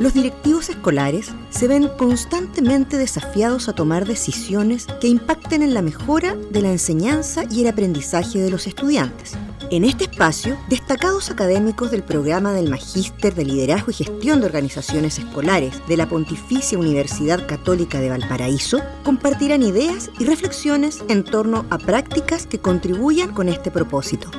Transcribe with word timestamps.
Los 0.00 0.14
directivos 0.14 0.68
escolares 0.68 1.32
se 1.50 1.68
ven 1.68 1.88
constantemente 1.96 2.96
desafiados 2.96 3.68
a 3.68 3.74
tomar 3.74 4.06
decisiones 4.06 4.86
que 5.00 5.08
impacten 5.08 5.62
en 5.62 5.74
la 5.74 5.82
mejora 5.82 6.34
de 6.34 6.62
la 6.62 6.70
enseñanza 6.72 7.44
y 7.50 7.62
el 7.62 7.68
aprendizaje 7.68 8.40
de 8.40 8.50
los 8.50 8.66
estudiantes. 8.66 9.34
En 9.70 9.84
este 9.84 10.04
espacio, 10.04 10.58
destacados 10.68 11.30
académicos 11.30 11.90
del 11.90 12.02
programa 12.02 12.52
del 12.52 12.68
Magíster 12.68 13.34
de 13.34 13.44
Liderazgo 13.44 13.90
y 13.90 13.94
Gestión 13.94 14.40
de 14.40 14.46
Organizaciones 14.46 15.18
Escolares 15.18 15.74
de 15.86 15.96
la 15.96 16.08
Pontificia 16.08 16.78
Universidad 16.78 17.46
Católica 17.46 18.00
de 18.00 18.10
Valparaíso 18.10 18.82
compartirán 19.04 19.62
ideas 19.62 20.10
y 20.18 20.24
reflexiones 20.24 21.02
en 21.08 21.24
torno 21.24 21.64
a 21.70 21.78
prácticas 21.78 22.46
que 22.46 22.58
contribuyan 22.58 23.32
con 23.32 23.48
este 23.48 23.70
propósito. 23.70 24.30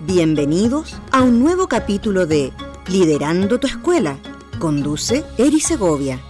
Bienvenidos 0.00 0.96
a 1.12 1.22
un 1.22 1.38
nuevo 1.38 1.68
capítulo 1.68 2.26
de 2.26 2.52
Liderando 2.88 3.60
tu 3.60 3.68
Escuela. 3.68 4.18
Conduce 4.62 5.24
Eri 5.38 5.58
Segovia. 5.58 6.20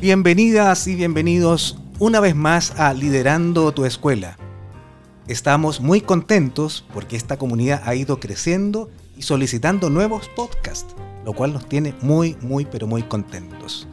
Bienvenidas 0.00 0.88
y 0.88 0.96
bienvenidos 0.96 1.78
una 2.00 2.18
vez 2.18 2.34
más 2.34 2.72
a 2.72 2.92
Liderando 2.92 3.70
tu 3.70 3.84
Escuela. 3.84 4.36
Estamos 5.28 5.80
muy 5.80 6.00
contentos 6.00 6.84
porque 6.92 7.14
esta 7.14 7.38
comunidad 7.38 7.82
ha 7.84 7.94
ido 7.94 8.18
creciendo 8.18 8.90
y 9.16 9.22
solicitando 9.22 9.88
nuevos 9.88 10.28
podcasts, 10.34 10.96
lo 11.24 11.32
cual 11.32 11.52
nos 11.52 11.68
tiene 11.68 11.94
muy, 12.02 12.36
muy, 12.40 12.64
pero 12.64 12.88
muy 12.88 13.04
contentos. 13.04 13.86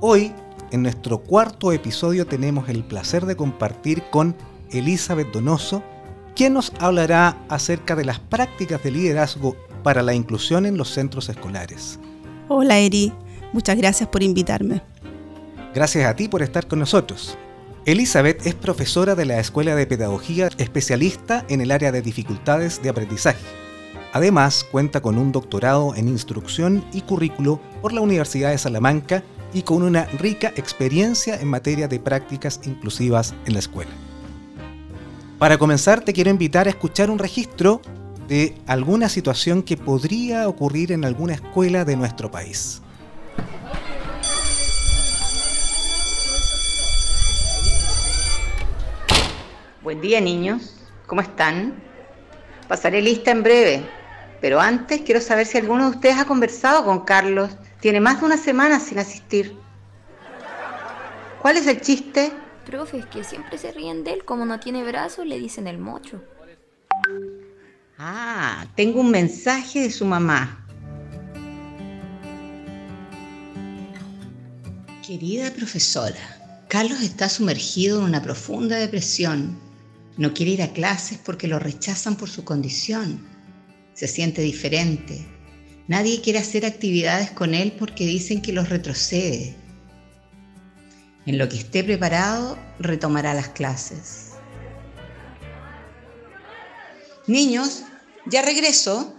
Hoy, 0.00 0.32
en 0.72 0.82
nuestro 0.82 1.18
cuarto 1.18 1.70
episodio, 1.70 2.26
tenemos 2.26 2.68
el 2.68 2.82
placer 2.82 3.26
de 3.26 3.36
compartir 3.36 4.02
con 4.10 4.34
Elizabeth 4.72 5.30
Donoso, 5.30 5.84
quien 6.34 6.54
nos 6.54 6.72
hablará 6.78 7.36
acerca 7.48 7.96
de 7.96 8.04
las 8.04 8.18
prácticas 8.18 8.82
de 8.82 8.90
liderazgo 8.90 9.56
para 9.82 10.02
la 10.02 10.14
inclusión 10.14 10.66
en 10.66 10.76
los 10.76 10.90
centros 10.90 11.28
escolares. 11.28 11.98
Hola 12.48 12.78
Eri, 12.78 13.12
muchas 13.52 13.76
gracias 13.76 14.08
por 14.08 14.22
invitarme. 14.22 14.82
Gracias 15.74 16.06
a 16.06 16.16
ti 16.16 16.28
por 16.28 16.42
estar 16.42 16.66
con 16.66 16.78
nosotros. 16.78 17.36
Elizabeth 17.86 18.46
es 18.46 18.54
profesora 18.54 19.14
de 19.14 19.26
la 19.26 19.38
Escuela 19.38 19.74
de 19.74 19.86
Pedagogía 19.86 20.48
especialista 20.56 21.44
en 21.48 21.60
el 21.60 21.70
área 21.70 21.92
de 21.92 22.00
dificultades 22.00 22.82
de 22.82 22.88
aprendizaje. 22.88 23.44
Además, 24.12 24.64
cuenta 24.70 25.02
con 25.02 25.18
un 25.18 25.32
doctorado 25.32 25.94
en 25.94 26.08
instrucción 26.08 26.84
y 26.92 27.02
currículo 27.02 27.60
por 27.82 27.92
la 27.92 28.00
Universidad 28.00 28.50
de 28.50 28.58
Salamanca 28.58 29.22
y 29.52 29.62
con 29.62 29.82
una 29.82 30.04
rica 30.06 30.52
experiencia 30.56 31.38
en 31.38 31.48
materia 31.48 31.88
de 31.88 31.98
prácticas 31.98 32.60
inclusivas 32.64 33.34
en 33.44 33.54
la 33.54 33.58
escuela. 33.58 33.90
Para 35.38 35.58
comenzar, 35.58 36.00
te 36.00 36.12
quiero 36.12 36.30
invitar 36.30 36.68
a 36.68 36.70
escuchar 36.70 37.10
un 37.10 37.18
registro 37.18 37.80
de 38.28 38.54
alguna 38.66 39.08
situación 39.08 39.62
que 39.62 39.76
podría 39.76 40.48
ocurrir 40.48 40.92
en 40.92 41.04
alguna 41.04 41.34
escuela 41.34 41.84
de 41.84 41.96
nuestro 41.96 42.30
país. 42.30 42.80
Buen 49.82 50.00
día 50.00 50.20
niños, 50.20 50.76
¿cómo 51.06 51.20
están? 51.20 51.74
Pasaré 52.68 53.02
lista 53.02 53.32
en 53.32 53.42
breve, 53.42 53.82
pero 54.40 54.60
antes 54.60 55.02
quiero 55.02 55.20
saber 55.20 55.46
si 55.46 55.58
alguno 55.58 55.90
de 55.90 55.96
ustedes 55.96 56.16
ha 56.16 56.24
conversado 56.24 56.84
con 56.84 57.00
Carlos. 57.00 57.50
Tiene 57.80 58.00
más 58.00 58.20
de 58.20 58.26
una 58.26 58.36
semana 58.36 58.78
sin 58.78 59.00
asistir. 59.00 59.58
¿Cuál 61.42 61.56
es 61.56 61.66
el 61.66 61.80
chiste? 61.80 62.32
Profe, 62.64 62.98
es 62.98 63.06
que 63.06 63.24
siempre 63.24 63.58
se 63.58 63.72
ríen 63.72 64.04
de 64.04 64.14
él, 64.14 64.24
como 64.24 64.46
no 64.46 64.58
tiene 64.58 64.82
brazos, 64.82 65.26
le 65.26 65.38
dicen 65.38 65.66
el 65.66 65.78
mocho. 65.78 66.22
Ah, 67.98 68.66
tengo 68.74 69.00
un 69.00 69.10
mensaje 69.10 69.80
de 69.80 69.90
su 69.90 70.04
mamá. 70.04 70.66
Querida 75.06 75.50
profesora, 75.52 76.64
Carlos 76.68 77.02
está 77.02 77.28
sumergido 77.28 77.98
en 77.98 78.04
una 78.04 78.22
profunda 78.22 78.76
depresión. 78.76 79.56
No 80.16 80.32
quiere 80.32 80.52
ir 80.52 80.62
a 80.62 80.72
clases 80.72 81.18
porque 81.18 81.46
lo 81.46 81.58
rechazan 81.58 82.16
por 82.16 82.30
su 82.30 82.44
condición. 82.44 83.20
Se 83.92 84.08
siente 84.08 84.42
diferente. 84.42 85.26
Nadie 85.86 86.20
quiere 86.22 86.38
hacer 86.38 86.64
actividades 86.64 87.30
con 87.30 87.52
él 87.52 87.72
porque 87.78 88.06
dicen 88.06 88.40
que 88.40 88.52
los 88.52 88.70
retrocede. 88.70 89.54
En 91.26 91.38
lo 91.38 91.48
que 91.48 91.56
esté 91.56 91.82
preparado, 91.82 92.58
retomará 92.78 93.32
las 93.34 93.48
clases. 93.48 94.32
Niños, 97.26 97.82
ya 98.26 98.42
regreso. 98.42 99.14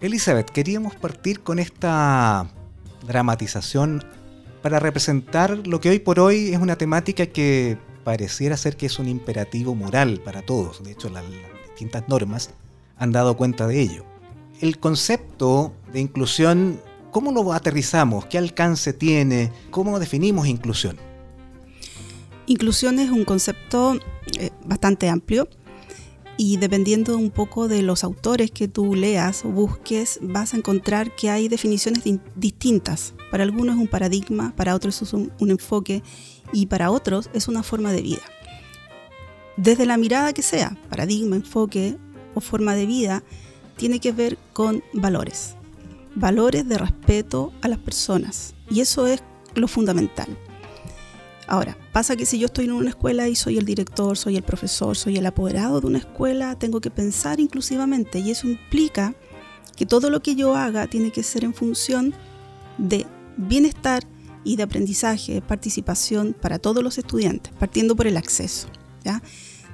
Elizabeth, 0.00 0.50
queríamos 0.50 0.96
partir 0.96 1.40
con 1.40 1.58
esta 1.58 2.50
dramatización 3.06 4.04
para 4.60 4.80
representar 4.80 5.66
lo 5.66 5.80
que 5.80 5.90
hoy 5.90 5.98
por 5.98 6.18
hoy 6.18 6.52
es 6.52 6.58
una 6.58 6.76
temática 6.76 7.26
que 7.26 7.78
pareciera 8.02 8.56
ser 8.56 8.76
que 8.76 8.86
es 8.86 8.98
un 8.98 9.08
imperativo 9.08 9.74
moral 9.74 10.20
para 10.24 10.42
todos. 10.42 10.82
De 10.82 10.92
hecho, 10.92 11.08
las, 11.10 11.24
distintas 11.68 12.08
normas 12.08 12.50
han 12.96 13.12
dado 13.12 13.36
cuenta 13.36 13.66
de 13.66 13.80
ello. 13.80 14.04
El 14.60 14.78
concepto 14.78 15.72
de 15.92 16.00
inclusión 16.00 16.80
¿Cómo 17.14 17.30
lo 17.30 17.52
aterrizamos? 17.52 18.26
¿Qué 18.26 18.38
alcance 18.38 18.92
tiene? 18.92 19.52
¿Cómo 19.70 20.00
definimos 20.00 20.48
inclusión? 20.48 20.96
Inclusión 22.46 22.98
es 22.98 23.08
un 23.12 23.24
concepto 23.24 23.96
eh, 24.36 24.50
bastante 24.66 25.08
amplio 25.08 25.48
y 26.36 26.56
dependiendo 26.56 27.16
un 27.16 27.30
poco 27.30 27.68
de 27.68 27.82
los 27.82 28.02
autores 28.02 28.50
que 28.50 28.66
tú 28.66 28.96
leas 28.96 29.44
o 29.44 29.48
busques, 29.50 30.18
vas 30.22 30.54
a 30.54 30.56
encontrar 30.56 31.14
que 31.14 31.30
hay 31.30 31.46
definiciones 31.46 32.02
distintas. 32.34 33.14
Para 33.30 33.44
algunos 33.44 33.76
es 33.76 33.82
un 33.82 33.86
paradigma, 33.86 34.52
para 34.56 34.74
otros 34.74 35.00
es 35.00 35.12
un, 35.12 35.30
un 35.38 35.50
enfoque 35.52 36.02
y 36.52 36.66
para 36.66 36.90
otros 36.90 37.30
es 37.32 37.46
una 37.46 37.62
forma 37.62 37.92
de 37.92 38.02
vida. 38.02 38.22
Desde 39.56 39.86
la 39.86 39.98
mirada 39.98 40.32
que 40.32 40.42
sea, 40.42 40.76
paradigma, 40.90 41.36
enfoque 41.36 41.96
o 42.34 42.40
forma 42.40 42.74
de 42.74 42.86
vida, 42.86 43.22
tiene 43.76 44.00
que 44.00 44.10
ver 44.10 44.36
con 44.52 44.82
valores 44.92 45.54
valores 46.14 46.68
de 46.68 46.78
respeto 46.78 47.52
a 47.62 47.68
las 47.68 47.78
personas. 47.78 48.54
Y 48.70 48.80
eso 48.80 49.06
es 49.06 49.22
lo 49.54 49.68
fundamental. 49.68 50.28
Ahora, 51.46 51.76
pasa 51.92 52.16
que 52.16 52.26
si 52.26 52.38
yo 52.38 52.46
estoy 52.46 52.64
en 52.64 52.72
una 52.72 52.88
escuela 52.88 53.28
y 53.28 53.36
soy 53.36 53.58
el 53.58 53.66
director, 53.66 54.16
soy 54.16 54.36
el 54.36 54.42
profesor, 54.42 54.96
soy 54.96 55.18
el 55.18 55.26
apoderado 55.26 55.80
de 55.80 55.86
una 55.86 55.98
escuela, 55.98 56.58
tengo 56.58 56.80
que 56.80 56.90
pensar 56.90 57.38
inclusivamente 57.38 58.18
y 58.18 58.30
eso 58.30 58.48
implica 58.48 59.14
que 59.76 59.84
todo 59.84 60.08
lo 60.08 60.22
que 60.22 60.36
yo 60.36 60.54
haga 60.54 60.86
tiene 60.86 61.10
que 61.10 61.22
ser 61.22 61.44
en 61.44 61.52
función 61.52 62.14
de 62.78 63.06
bienestar 63.36 64.04
y 64.42 64.56
de 64.56 64.62
aprendizaje, 64.62 65.42
participación 65.42 66.34
para 66.38 66.58
todos 66.58 66.82
los 66.82 66.98
estudiantes, 66.98 67.52
partiendo 67.58 67.96
por 67.96 68.06
el 68.06 68.16
acceso. 68.16 68.68
¿ya? 69.04 69.22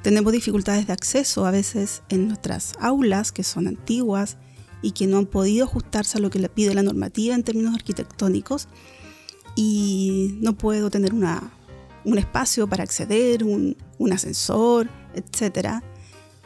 Tenemos 0.02 0.32
dificultades 0.32 0.86
de 0.86 0.92
acceso 0.92 1.44
a 1.44 1.50
veces 1.50 2.02
en 2.08 2.28
nuestras 2.28 2.74
aulas 2.80 3.32
que 3.32 3.44
son 3.44 3.66
antiguas, 3.68 4.38
y 4.82 4.92
que 4.92 5.06
no 5.06 5.18
han 5.18 5.26
podido 5.26 5.64
ajustarse 5.64 6.18
a 6.18 6.20
lo 6.20 6.30
que 6.30 6.38
le 6.38 6.48
pide 6.48 6.74
la 6.74 6.82
normativa 6.82 7.34
en 7.34 7.42
términos 7.42 7.74
arquitectónicos 7.74 8.68
y 9.56 10.38
no 10.40 10.56
puedo 10.56 10.90
tener 10.90 11.12
una, 11.12 11.52
un 12.04 12.18
espacio 12.18 12.66
para 12.68 12.82
acceder, 12.82 13.44
un, 13.44 13.76
un 13.98 14.12
ascensor, 14.12 14.88
etcétera, 15.14 15.82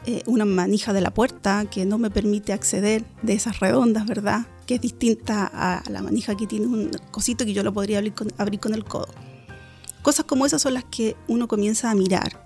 eh, 0.05 0.21
una 0.27 0.45
manija 0.45 0.93
de 0.93 1.01
la 1.01 1.13
puerta 1.13 1.65
que 1.65 1.85
no 1.85 1.97
me 1.97 2.11
permite 2.11 2.53
acceder 2.53 3.03
de 3.23 3.33
esas 3.33 3.59
redondas, 3.59 4.05
¿verdad? 4.05 4.45
Que 4.67 4.75
es 4.75 4.81
distinta 4.81 5.49
a 5.51 5.83
la 5.89 6.01
manija 6.01 6.35
que 6.35 6.45
tiene 6.45 6.67
un 6.67 6.91
cosito 7.11 7.45
que 7.45 7.53
yo 7.53 7.63
lo 7.63 7.73
podría 7.73 7.97
abrir 7.97 8.13
con, 8.13 8.27
abrir 8.37 8.59
con 8.59 8.73
el 8.73 8.83
codo. 8.83 9.07
Cosas 10.03 10.25
como 10.25 10.45
esas 10.45 10.61
son 10.61 10.75
las 10.75 10.83
que 10.85 11.15
uno 11.27 11.47
comienza 11.47 11.89
a 11.89 11.95
mirar 11.95 12.44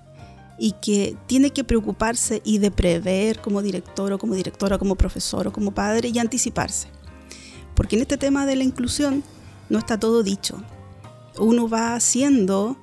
y 0.59 0.73
que 0.73 1.15
tiene 1.25 1.51
que 1.51 1.63
preocuparse 1.63 2.41
y 2.43 2.57
de 2.57 2.69
prever 2.69 3.39
como 3.39 3.61
director 3.61 4.11
o 4.11 4.19
como 4.19 4.35
directora, 4.35 4.77
como 4.77 4.95
profesor 4.95 5.47
o 5.47 5.53
como 5.53 5.71
padre 5.71 6.09
y 6.09 6.19
anticiparse. 6.19 6.87
Porque 7.75 7.95
en 7.95 8.01
este 8.01 8.17
tema 8.17 8.45
de 8.45 8.57
la 8.57 8.65
inclusión 8.65 9.23
no 9.69 9.79
está 9.79 9.97
todo 9.97 10.21
dicho. 10.21 10.61
Uno 11.37 11.69
va 11.69 11.95
haciendo, 11.95 12.77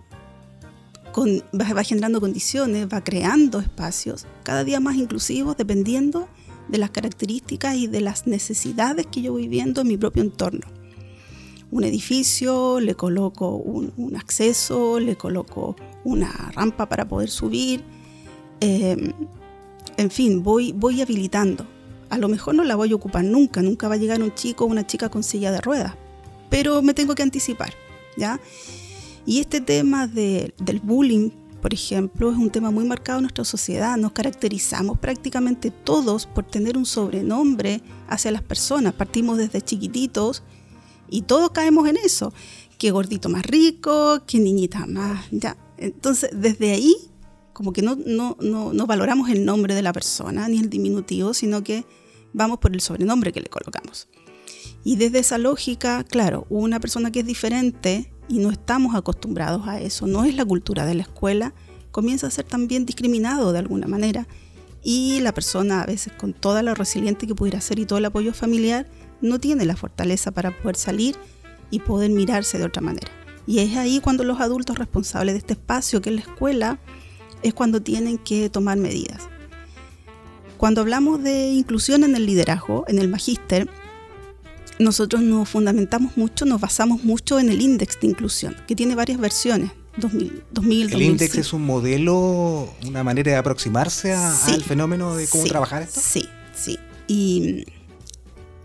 con, 1.12 1.42
va 1.52 1.84
generando 1.84 2.20
condiciones, 2.20 2.88
va 2.90 3.04
creando 3.04 3.60
espacios 3.60 4.26
cada 4.42 4.64
día 4.64 4.80
más 4.80 4.96
inclusivos 4.96 5.56
dependiendo 5.56 6.28
de 6.68 6.78
las 6.78 6.90
características 6.90 7.76
y 7.76 7.86
de 7.86 8.00
las 8.00 8.26
necesidades 8.26 9.06
que 9.06 9.22
yo 9.22 9.32
voy 9.32 9.48
viendo 9.48 9.82
en 9.82 9.88
mi 9.88 9.96
propio 9.96 10.22
entorno. 10.22 10.75
Un 11.70 11.84
edificio, 11.84 12.80
le 12.80 12.94
coloco 12.94 13.56
un, 13.56 14.16
acceso, 14.16 15.00
le 15.00 15.16
coloco 15.16 15.76
una 16.04 16.30
rampa 16.54 16.88
para 16.88 17.08
poder 17.08 17.28
subir. 17.28 17.82
Em, 18.60 19.12
en 19.96 20.10
fin, 20.10 20.42
voy, 20.42 20.72
voy 20.72 21.02
habilitando. 21.02 21.66
A 22.08 22.18
lo 22.18 22.28
mejor 22.28 22.54
no 22.54 22.64
la 22.64 22.76
voy 22.76 22.92
a 22.92 22.94
ocupar 22.94 23.24
nunca, 23.24 23.62
nunca 23.62 23.88
va 23.88 23.94
a 23.94 23.98
llegar 23.98 24.22
un 24.22 24.32
chico 24.34 24.64
o 24.64 24.68
una 24.68 24.86
chica 24.86 25.08
con 25.08 25.22
silla 25.22 25.50
de 25.50 25.60
ruedas, 25.60 25.94
pero 26.50 26.82
me 26.82 26.94
tengo 26.94 27.16
que 27.16 27.24
anticipar, 27.24 27.72
¿ya? 28.16 28.40
Y 29.26 29.40
este 29.40 29.60
tema 29.60 30.06
del 30.06 30.80
bullying 30.84 31.30
por 31.66 31.74
ejemplo, 31.74 32.30
es 32.30 32.36
un 32.36 32.50
tema 32.50 32.70
muy 32.70 32.84
marcado 32.84 33.18
en 33.18 33.22
nuestra 33.24 33.44
sociedad. 33.44 33.96
Nos 33.96 34.12
caracterizamos 34.12 34.98
prácticamente 34.98 35.72
todos 35.72 36.24
por 36.24 36.44
tener 36.44 36.76
un 36.76 36.86
sobrenombre 36.86 37.82
hacia 38.06 38.30
las 38.30 38.42
personas. 38.42 38.92
Partimos 38.94 39.36
desde 39.36 39.60
chiquititos 39.60 40.44
y 41.08 41.22
todos 41.22 41.50
caemos 41.50 41.88
en 41.88 41.96
eso. 41.96 42.32
Que 42.78 42.90
gordito 42.90 43.28
más 43.28 43.44
rico, 43.44 44.22
que 44.26 44.38
niñita 44.38 44.86
más. 44.86 45.26
Ya. 45.30 45.56
Entonces, 45.78 46.30
desde 46.32 46.72
ahí, 46.72 46.94
como 47.52 47.72
que 47.72 47.82
no, 47.82 47.96
no, 47.96 48.36
no, 48.40 48.72
no 48.72 48.86
valoramos 48.86 49.30
el 49.30 49.44
nombre 49.44 49.74
de 49.74 49.82
la 49.82 49.92
persona 49.92 50.48
ni 50.48 50.58
el 50.58 50.68
diminutivo, 50.68 51.32
sino 51.32 51.64
que 51.64 51.84
vamos 52.32 52.58
por 52.58 52.72
el 52.74 52.80
sobrenombre 52.80 53.32
que 53.32 53.40
le 53.40 53.48
colocamos. 53.48 54.08
Y 54.84 54.96
desde 54.96 55.20
esa 55.20 55.38
lógica, 55.38 56.04
claro, 56.04 56.46
una 56.50 56.80
persona 56.80 57.10
que 57.10 57.20
es 57.20 57.26
diferente 57.26 58.12
y 58.28 58.38
no 58.38 58.50
estamos 58.50 58.94
acostumbrados 58.94 59.66
a 59.66 59.80
eso, 59.80 60.06
no 60.06 60.24
es 60.24 60.36
la 60.36 60.44
cultura 60.44 60.84
de 60.84 60.94
la 60.94 61.02
escuela, 61.02 61.54
comienza 61.90 62.26
a 62.26 62.30
ser 62.30 62.44
también 62.44 62.84
discriminado 62.84 63.52
de 63.52 63.58
alguna 63.58 63.86
manera 63.86 64.28
y 64.82 65.20
la 65.20 65.32
persona 65.32 65.82
a 65.82 65.86
veces 65.86 66.12
con 66.12 66.32
toda 66.32 66.62
la 66.62 66.74
resiliente 66.74 67.26
que 67.26 67.34
pudiera 67.34 67.60
ser 67.60 67.78
y 67.78 67.86
todo 67.86 67.98
el 67.98 68.04
apoyo 68.04 68.32
familiar 68.32 68.86
no 69.26 69.38
tiene 69.38 69.64
la 69.64 69.76
fortaleza 69.76 70.30
para 70.30 70.50
poder 70.50 70.76
salir 70.76 71.16
y 71.70 71.80
poder 71.80 72.10
mirarse 72.10 72.58
de 72.58 72.64
otra 72.64 72.82
manera. 72.82 73.08
Y 73.46 73.60
es 73.60 73.76
ahí 73.76 74.00
cuando 74.00 74.24
los 74.24 74.40
adultos 74.40 74.78
responsables 74.78 75.34
de 75.34 75.38
este 75.38 75.52
espacio, 75.54 76.00
que 76.00 76.10
es 76.10 76.16
la 76.16 76.22
escuela, 76.22 76.78
es 77.42 77.54
cuando 77.54 77.80
tienen 77.80 78.18
que 78.18 78.50
tomar 78.50 78.76
medidas. 78.76 79.22
Cuando 80.56 80.80
hablamos 80.80 81.22
de 81.22 81.50
inclusión 81.50 82.02
en 82.02 82.16
el 82.16 82.26
liderazgo, 82.26 82.84
en 82.88 82.98
el 82.98 83.08
magíster, 83.08 83.68
nosotros 84.78 85.22
nos 85.22 85.48
fundamentamos 85.48 86.16
mucho, 86.16 86.44
nos 86.44 86.60
basamos 86.60 87.04
mucho 87.04 87.38
en 87.38 87.50
el 87.50 87.60
índice 87.60 87.98
de 88.00 88.08
inclusión, 88.08 88.56
que 88.66 88.74
tiene 88.74 88.94
varias 88.94 89.18
versiones. 89.18 89.70
2000, 89.98 90.44
2000 90.50 90.92
¿El 90.92 91.02
índice 91.02 91.40
es 91.40 91.54
un 91.54 91.64
modelo, 91.64 92.68
una 92.86 93.02
manera 93.02 93.32
de 93.32 93.38
aproximarse 93.38 94.12
al 94.12 94.62
fenómeno 94.62 95.16
de 95.16 95.26
cómo 95.26 95.44
trabajar 95.44 95.82
esto? 95.82 96.00
Sí, 96.02 96.28
sí. 96.54 96.78
Y, 97.08 97.64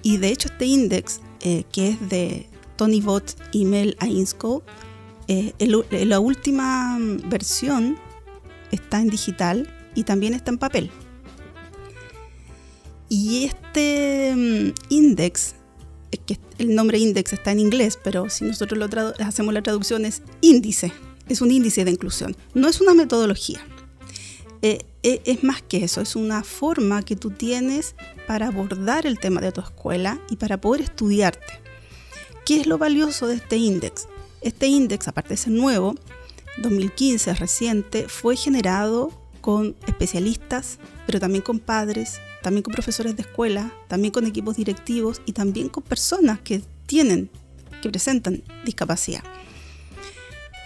y 0.04 0.18
de 0.18 0.30
hecho 0.30 0.48
este 0.50 0.66
índice, 0.66 1.20
eh, 1.42 1.64
que 1.72 1.90
es 1.90 2.10
de 2.10 2.48
Tony 2.76 3.02
Bott 3.02 3.36
y 3.52 3.66
Mel 3.66 3.96
Ainscoe, 4.00 4.64
eh, 5.28 5.54
la 6.06 6.20
última 6.20 6.98
versión 7.26 7.98
está 8.72 9.00
en 9.00 9.10
digital 9.10 9.74
y 9.96 10.04
también 10.04 10.34
está 10.34 10.52
en 10.52 10.58
papel. 10.58 10.92
Y 13.08 13.46
este 13.46 14.34
que 16.26 16.40
el 16.58 16.76
nombre 16.76 16.98
index 16.98 17.34
está 17.34 17.52
en 17.52 17.60
inglés, 17.60 17.98
pero 18.02 18.30
si 18.30 18.46
nosotros 18.46 18.78
lo 18.78 19.14
hacemos 19.26 19.54
la 19.54 19.62
traducción 19.62 20.06
es 20.06 20.22
índice, 20.42 20.92
es 21.28 21.42
un 21.42 21.52
índice 21.52 21.86
de 21.86 21.92
inclusión, 21.92 22.36
no 22.54 22.68
es 22.68 22.82
una 22.82 22.94
metodología. 22.94 23.62
Eh, 24.62 24.80
eh, 24.80 24.86
es 25.04 25.44
más 25.44 25.62
que 25.62 25.84
eso, 25.84 26.02
es 26.02 26.16
una 26.16 26.44
forma 26.44 27.02
que 27.04 27.16
tú 27.16 27.32
tienes 27.32 27.96
para 28.28 28.48
abordar 28.48 29.06
el 29.06 29.20
tema 29.20 29.42
de 29.42 29.52
tu 29.52 29.62
escuela 29.62 30.20
y 30.30 30.36
para 30.36 30.60
poder 30.62 30.82
estudiarte. 30.82 31.60
¿Qué 32.46 32.62
es 32.62 32.68
lo 32.68 32.78
valioso 32.78 33.28
de 33.28 33.36
este 33.36 33.58
índice? 33.58 34.08
Este 34.42 34.68
índice, 34.68 35.10
aparte 35.10 35.30
de 35.30 35.38
ser 35.38 35.54
nuevo, 35.54 35.96
2015, 36.58 37.34
reciente, 37.36 38.08
fue 38.08 38.36
generado 38.36 39.12
con 39.42 39.76
especialistas, 39.88 40.80
pero 41.06 41.20
también 41.20 41.44
con 41.44 41.60
padres, 41.60 42.20
también 42.42 42.64
con 42.64 42.74
profesores 42.74 43.16
de 43.16 43.24
escuela, 43.24 43.74
también 43.88 44.12
con 44.12 44.26
equipos 44.26 44.58
directivos 44.58 45.22
y 45.26 45.34
también 45.34 45.70
con 45.70 45.84
personas 45.84 46.40
que 46.40 46.62
tienen, 46.86 47.30
que 47.82 47.90
presentan 47.90 48.44
discapacidad 48.66 49.24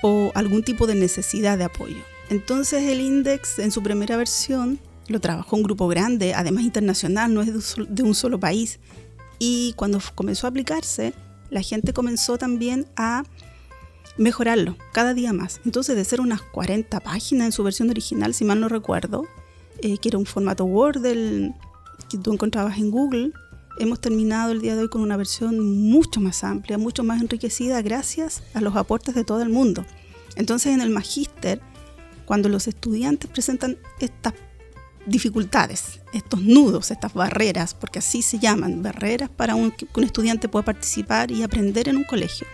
o 0.02 0.32
algún 0.36 0.64
tipo 0.64 0.88
de 0.88 0.96
necesidad 0.96 1.58
de 1.58 1.64
apoyo. 1.64 2.15
Entonces 2.30 2.84
el 2.84 3.02
INDEX 3.02 3.60
en 3.60 3.72
su 3.72 3.84
primera 3.84 4.18
versión 4.18 4.80
lo 5.08 5.20
trabajó 5.20 5.56
un 5.56 5.64
grupo 5.64 5.88
grande, 5.88 6.34
además 6.34 6.64
internacional, 6.64 7.34
no 7.34 7.42
es 7.42 7.76
de 7.78 8.04
un 8.04 8.16
solo 8.16 8.40
país. 8.40 8.80
Y 9.38 9.74
cuando 9.76 10.00
comenzó 10.16 10.48
a 10.48 10.50
aplicarse, 10.50 11.14
la 11.50 11.62
gente 11.62 11.94
comenzó 11.94 12.38
también 12.38 12.88
a 12.96 13.24
mejorarlo 14.18 14.78
cada 14.94 15.14
día 15.14 15.34
más. 15.34 15.62
Entonces 15.66 15.96
de 15.96 16.06
ser 16.06 16.22
unas 16.22 16.42
40 16.42 17.00
páginas 17.02 17.46
en 17.48 17.52
su 17.52 17.64
versión 17.64 17.90
original, 17.90 18.34
si 18.34 18.46
mal 18.46 18.60
no 18.60 18.70
recuerdo, 18.70 19.26
eh, 19.80 19.98
que 19.98 20.10
era 20.10 20.18
un 20.18 20.26
formato 20.26 20.66
Word 20.66 21.02
del, 21.02 21.54
que 22.10 22.18
tú 22.18 22.34
encontrabas 22.34 22.78
en 22.78 22.92
Google, 22.92 23.32
hemos 23.78 24.00
terminado 24.00 24.52
el 24.52 24.62
día 24.62 24.76
de 24.76 24.84
hoy 24.84 24.90
con 24.90 25.02
una 25.02 25.18
versión 25.18 25.60
mucho 25.60 26.22
más 26.22 26.44
amplia, 26.44 26.78
mucho 26.78 27.04
más 27.04 27.22
enriquecida 27.22 27.82
gracias 27.82 28.42
a 28.54 28.62
los 28.62 28.76
aportes 28.76 29.16
de 29.16 29.24
todo 29.24 29.42
el 29.42 29.50
mundo. 29.50 29.86
Entonces 30.36 30.74
en 30.74 30.82
el 30.82 30.90
magíster, 30.90 31.62
cuando 32.26 32.50
los 32.50 32.68
estudiantes 32.68 33.30
presentan 33.30 33.78
estas 34.00 34.34
dificultades, 35.06 36.00
estos 36.14 36.42
nudos, 36.42 36.92
estas 36.92 37.14
barreras, 37.14 37.74
porque 37.74 38.00
así 38.00 38.22
se 38.22 38.40
llaman, 38.40 38.82
barreras 38.82 39.30
para 39.30 39.54
que 39.78 39.88
un 39.94 40.04
estudiante 40.04 40.50
pueda 40.50 40.66
participar 40.66 41.32
y 41.32 41.44
aprender 41.44 41.88
en 41.90 41.98
un 41.98 42.04
colegio. 42.04 42.48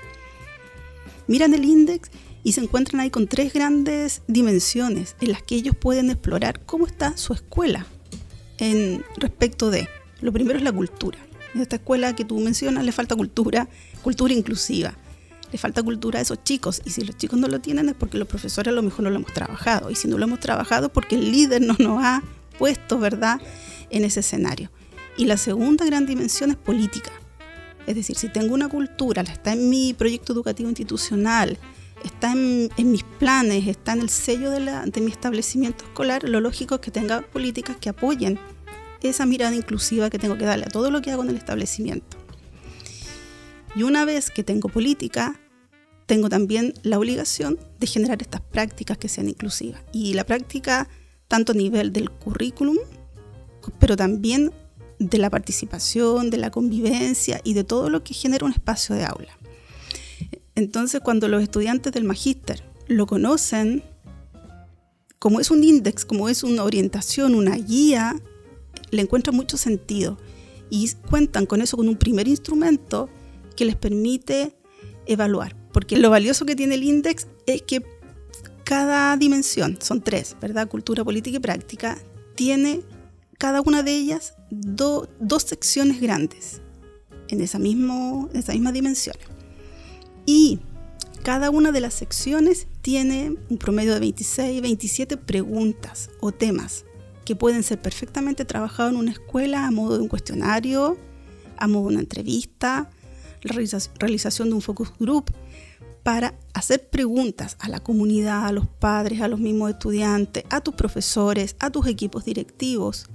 Miran 1.28 1.54
el 1.54 1.64
índice 1.64 2.12
y 2.44 2.52
se 2.54 2.62
encuentran 2.62 3.00
ahí 3.00 3.10
con 3.10 3.28
tres 3.28 3.54
grandes 3.54 4.22
dimensiones 4.28 5.16
en 5.22 5.32
las 5.32 5.44
que 5.44 5.56
ellos 5.56 5.76
pueden 5.76 6.10
explorar 6.10 6.60
cómo 6.66 6.88
está 6.88 7.16
su 7.16 7.34
escuela 7.34 7.86
en 8.58 9.04
respecto 9.18 9.72
de, 9.72 9.88
lo 10.22 10.32
primero 10.32 10.58
es 10.58 10.64
la 10.64 10.72
cultura. 10.72 11.18
En 11.54 11.62
esta 11.62 11.78
escuela 11.78 12.16
que 12.16 12.26
tú 12.26 12.40
mencionas 12.40 12.86
le 12.86 12.92
falta 12.92 13.16
cultura, 13.16 13.68
cultura 14.02 14.34
inclusiva. 14.34 14.94
Le 15.52 15.58
falta 15.58 15.84
cultura 15.84 16.20
a 16.20 16.22
esos 16.22 16.44
chicos 16.44 16.82
y 16.86 16.92
si 16.92 17.04
los 17.04 17.18
chicos 17.18 17.38
no 17.38 17.48
lo 17.48 17.60
tienen 17.60 17.90
es 17.90 17.96
porque 17.96 18.18
los 18.18 18.28
profesores 18.28 18.72
a 18.72 18.76
lo 18.76 18.82
mejor 18.82 19.04
no 19.04 19.10
lo 19.10 19.18
hemos 19.18 19.34
trabajado 19.34 19.92
y 19.92 19.96
si 19.96 20.08
no 20.08 20.18
lo 20.18 20.24
hemos 20.24 20.40
trabajado 20.40 20.90
porque 20.90 21.16
el 21.16 21.32
líder 21.32 21.62
no 21.62 21.76
nos 21.78 22.04
ha 22.04 22.24
puesto, 22.58 23.00
¿verdad?, 23.00 23.42
en 23.90 24.06
ese 24.06 24.22
escenario. 24.22 24.72
Y 25.18 25.26
la 25.26 25.38
segunda 25.38 25.86
gran 25.86 26.06
dimensión 26.06 26.52
es 26.52 26.58
política. 26.58 27.12
Es 27.88 27.96
decir, 27.96 28.16
si 28.16 28.30
tengo 28.30 28.54
una 28.54 28.70
cultura, 28.70 29.24
está 29.24 29.54
en 29.54 29.70
mi 29.70 29.94
proyecto 29.94 30.34
educativo 30.34 30.70
institucional, 30.70 31.58
está 32.04 32.32
en, 32.32 32.70
mis 32.78 33.04
planes, 33.04 33.68
está 33.68 33.94
en 33.94 34.02
el 34.02 34.10
sello 34.10 34.52
de, 34.52 35.02
mi 35.02 35.12
establecimiento 35.12 35.84
escolar, 35.84 36.28
lo 36.28 36.40
lógico 36.40 36.76
es 36.76 36.82
que 36.82 36.92
tenga 36.92 37.22
políticas 37.22 37.78
que 37.78 37.90
apoyen 37.90 38.40
esa 39.02 39.26
mirada 39.26 39.56
inclusiva 39.56 40.10
que 40.10 40.20
tengo 40.20 40.38
que 40.38 40.46
darle 40.46 40.66
a 40.66 40.70
todo 40.70 40.92
lo 40.92 41.02
que 41.02 41.12
hago 41.12 41.24
en 41.24 41.32
el 41.32 41.38
establecimiento. 41.38 42.18
Y 43.76 43.84
una 43.84 44.06
vez 44.06 44.30
que 44.30 44.44
tengo 44.44 44.70
política, 44.70 45.40
tengo 46.12 46.28
también 46.28 46.74
la 46.84 47.00
obligación 47.00 47.58
de 47.80 47.88
generar 47.88 48.22
estas 48.22 48.42
prácticas 48.42 48.98
que 48.98 49.08
sean 49.08 49.30
inclusivas. 49.30 49.82
Y 49.94 50.14
la 50.14 50.26
práctica 50.26 50.90
tanto 51.30 51.54
a 51.54 51.56
nivel 51.56 51.94
del 51.94 52.12
currículum, 52.12 52.76
pero 53.80 53.96
también 53.96 54.52
de 55.00 55.18
la 55.18 55.30
participación, 55.30 56.30
de 56.30 56.36
la 56.36 56.52
convivencia 56.52 57.40
y 57.46 57.54
de 57.54 57.64
todo 57.64 57.90
lo 57.90 58.04
que 58.04 58.14
genera 58.14 58.46
un 58.46 58.52
espacio 58.52 58.94
de 58.94 59.06
aula. 59.06 59.40
Entonces, 60.54 61.00
cuando 61.00 61.30
los 61.30 61.42
estudiantes 61.42 61.94
del 61.94 62.04
magíster 62.04 62.62
lo 62.88 63.08
conocen, 63.08 63.82
como 65.18 65.40
es 65.40 65.50
un 65.50 65.64
índice, 65.64 66.06
como 66.06 66.28
es 66.28 66.44
una 66.44 66.66
orientación, 66.66 67.36
una 67.36 67.56
guía, 67.56 68.22
le 68.90 69.02
encuentran 69.02 69.34
mucho 69.34 69.56
sentido 69.56 70.18
y 70.70 70.92
cuentan 71.10 71.46
con 71.46 71.62
eso, 71.62 71.78
con 71.78 71.88
un 71.88 71.96
primer 71.96 72.28
instrumento 72.28 73.08
que 73.56 73.64
les 73.64 73.78
permite 73.78 74.58
evaluar. 75.06 75.61
Porque 75.72 75.98
lo 75.98 76.10
valioso 76.10 76.46
que 76.46 76.56
tiene 76.56 76.76
el 76.76 76.84
índice 76.84 77.28
es 77.46 77.62
que 77.62 77.84
cada 78.64 79.16
dimensión, 79.18 79.78
son 79.82 80.02
tres, 80.02 80.36
¿verdad? 80.40 80.68
Cultura, 80.68 81.04
política 81.04 81.38
y 81.38 81.40
práctica, 81.40 81.98
tiene 82.36 82.82
cada 83.38 83.62
una 83.62 83.84
de 83.84 83.94
ellas 83.94 84.36
dos 84.50 85.08
secciones 85.44 86.00
grandes 86.00 86.62
en 87.28 87.42
esa, 87.42 87.60
mismo, 87.60 88.30
en 88.32 88.40
esa 88.40 88.54
misma 88.54 88.72
dimensión. 88.72 89.16
Y 90.26 90.60
cada 91.24 91.50
una 91.50 91.72
de 91.72 91.82
las 91.82 91.94
secciones 91.94 92.68
tiene 92.82 93.36
un 93.50 93.58
promedio 93.58 93.94
de 93.94 94.00
26, 94.00 94.62
27 94.62 95.18
preguntas 95.18 96.10
o 96.20 96.32
temas 96.32 96.86
que 97.26 97.36
pueden 97.36 97.64
ser 97.64 97.82
perfectamente 97.82 98.46
trabajados 98.46 98.94
en 98.94 99.00
una 99.00 99.12
escuela 99.12 99.66
a 99.66 99.72
modo 99.72 99.98
de 99.98 100.04
un 100.04 100.08
cuestionario, 100.08 100.98
a 101.58 101.68
modo 101.68 101.84
de 101.84 101.94
una 101.94 102.00
entrevista, 102.00 102.90
la 103.44 103.56
realización 104.00 104.50
de 104.50 104.56
un 104.56 104.62
focus 104.62 104.92
group 105.00 105.32
para 106.04 106.34
hacer 106.54 106.90
preguntas 106.90 107.58
a 107.60 107.70
la 107.70 107.80
comunidad, 107.80 108.46
a 108.46 108.52
los 108.52 108.68
padres, 108.68 109.22
a 109.22 109.28
los 109.28 109.40
mismos 109.40 109.72
estudiantes, 109.72 110.44
a 110.50 110.62
tus 110.62 110.76
profesores, 110.76 111.56
a 111.60 111.70
tus 111.70 111.88
equipos 111.88 112.26
directivos, 112.26 113.08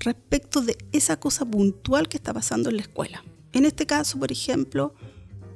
respecto 0.00 0.60
de 0.60 0.76
esa 0.92 1.18
cosa 1.18 1.44
puntual 1.44 2.08
que 2.08 2.16
está 2.16 2.34
pasando 2.34 2.70
en 2.70 2.76
la 2.76 2.82
escuela. 2.82 3.24
En 3.52 3.64
este 3.64 3.86
caso, 3.86 4.18
por 4.18 4.30
ejemplo, 4.30 4.94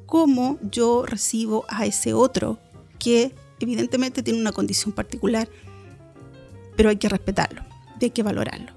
cómo 0.06 0.58
yo 0.62 1.04
recibo 1.04 1.66
a 1.68 1.84
ese 1.84 2.14
otro 2.14 2.58
que 2.98 3.34
evidentemente 3.60 4.22
tiene 4.22 4.40
una 4.40 4.52
condición 4.52 4.92
particular, 4.92 5.48
pero 6.76 6.88
hay 6.88 6.96
que 6.96 7.08
respetarlo, 7.08 7.62
hay 8.00 8.10
que 8.10 8.22
valorarlo. 8.22 8.72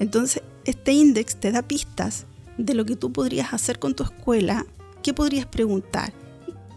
Entonces, 0.00 0.42
este 0.64 0.92
índice 0.92 1.36
te 1.36 1.52
da 1.52 1.62
pistas 1.62 2.26
de 2.58 2.74
lo 2.74 2.84
que 2.84 2.96
tú 2.96 3.12
podrías 3.12 3.52
hacer 3.52 3.78
con 3.78 3.94
tu 3.94 4.02
escuela, 4.02 4.66
qué 5.02 5.14
podrías 5.14 5.46
preguntar, 5.46 6.12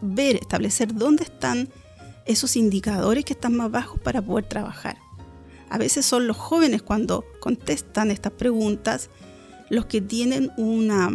ver, 0.01 0.37
establecer 0.37 0.93
dónde 0.93 1.23
están 1.23 1.69
esos 2.25 2.55
indicadores 2.55 3.25
que 3.25 3.33
están 3.33 3.55
más 3.55 3.71
bajos 3.71 3.99
para 3.99 4.21
poder 4.21 4.45
trabajar. 4.45 4.97
A 5.69 5.77
veces 5.77 6.05
son 6.05 6.27
los 6.27 6.37
jóvenes 6.37 6.81
cuando 6.81 7.25
contestan 7.39 8.11
estas 8.11 8.31
preguntas 8.33 9.09
los 9.69 9.85
que 9.87 10.01
tienen 10.01 10.51
una 10.57 11.09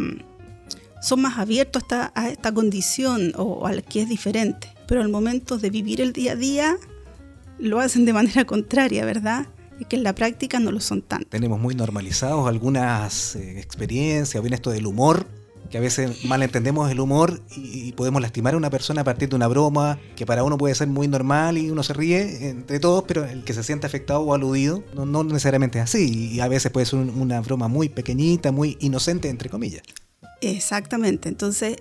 son 1.01 1.23
más 1.23 1.39
abiertos 1.39 1.83
a 1.91 2.29
esta, 2.29 2.53
condición 2.53 3.33
o 3.37 3.67
al 3.67 3.83
que 3.83 4.03
es 4.03 4.09
diferente, 4.09 4.69
pero 4.87 5.01
al 5.01 5.09
momento 5.09 5.57
de 5.59 5.71
vivir 5.71 6.01
el 6.01 6.13
día 6.13 6.33
a 6.33 6.37
día 6.37 6.77
lo 7.59 7.81
hacen 7.81 8.05
de 8.05 8.13
manera 8.13 8.45
contraria, 8.45 9.05
¿verdad? 9.05 9.47
Que 9.89 9.97
en 9.97 10.03
la 10.03 10.15
práctica 10.15 10.61
no 10.61 10.73
lo 10.73 10.81
son 10.81 11.01
tanto. 11.01 11.29
Tenemos 11.31 11.59
muy 11.59 11.75
normalizados 11.75 12.47
algunas 12.47 13.35
eh, 13.35 13.59
experiencias, 13.59 14.43
bien 14.43 14.53
esto 14.53 14.71
del 14.71 14.87
humor, 14.87 15.27
que 15.71 15.79
a 15.79 15.81
veces 15.81 16.25
malentendemos 16.25 16.91
el 16.91 17.01
humor 17.01 17.41
y, 17.57 17.93
podemos 17.93 18.23
lastimar 18.23 18.55
a 18.55 18.57
una 18.57 18.71
persona 18.71 19.03
a 19.03 19.05
partir 19.05 19.29
de 19.29 19.37
una 19.37 19.47
broma 19.47 19.99
que 20.17 20.27
para 20.27 20.43
uno 20.43 20.57
puede 20.57 20.75
ser 20.75 20.89
muy 20.89 21.07
normal 21.07 21.59
y 21.59 21.71
uno 21.71 21.83
se 21.83 21.93
ríe 21.93 22.49
entre 22.49 22.81
todos, 22.81 23.05
pero 23.07 23.25
el 23.25 23.45
que 23.45 23.53
se 23.53 23.63
siente 23.63 23.87
afectado 23.87 24.21
o 24.21 24.35
aludido 24.35 24.83
no, 24.95 25.25
necesariamente 25.25 25.79
es 25.79 25.85
así 25.85 26.31
y 26.33 26.41
a 26.41 26.49
veces 26.49 26.73
puede 26.73 26.87
ser 26.87 26.99
una 26.99 27.41
broma 27.41 27.69
muy 27.69 27.89
pequeñita, 27.89 28.53
muy 28.53 28.77
inocente, 28.81 29.29
entre 29.29 29.49
comillas. 29.49 29.83
Exactamente, 30.41 31.29
entonces 31.29 31.77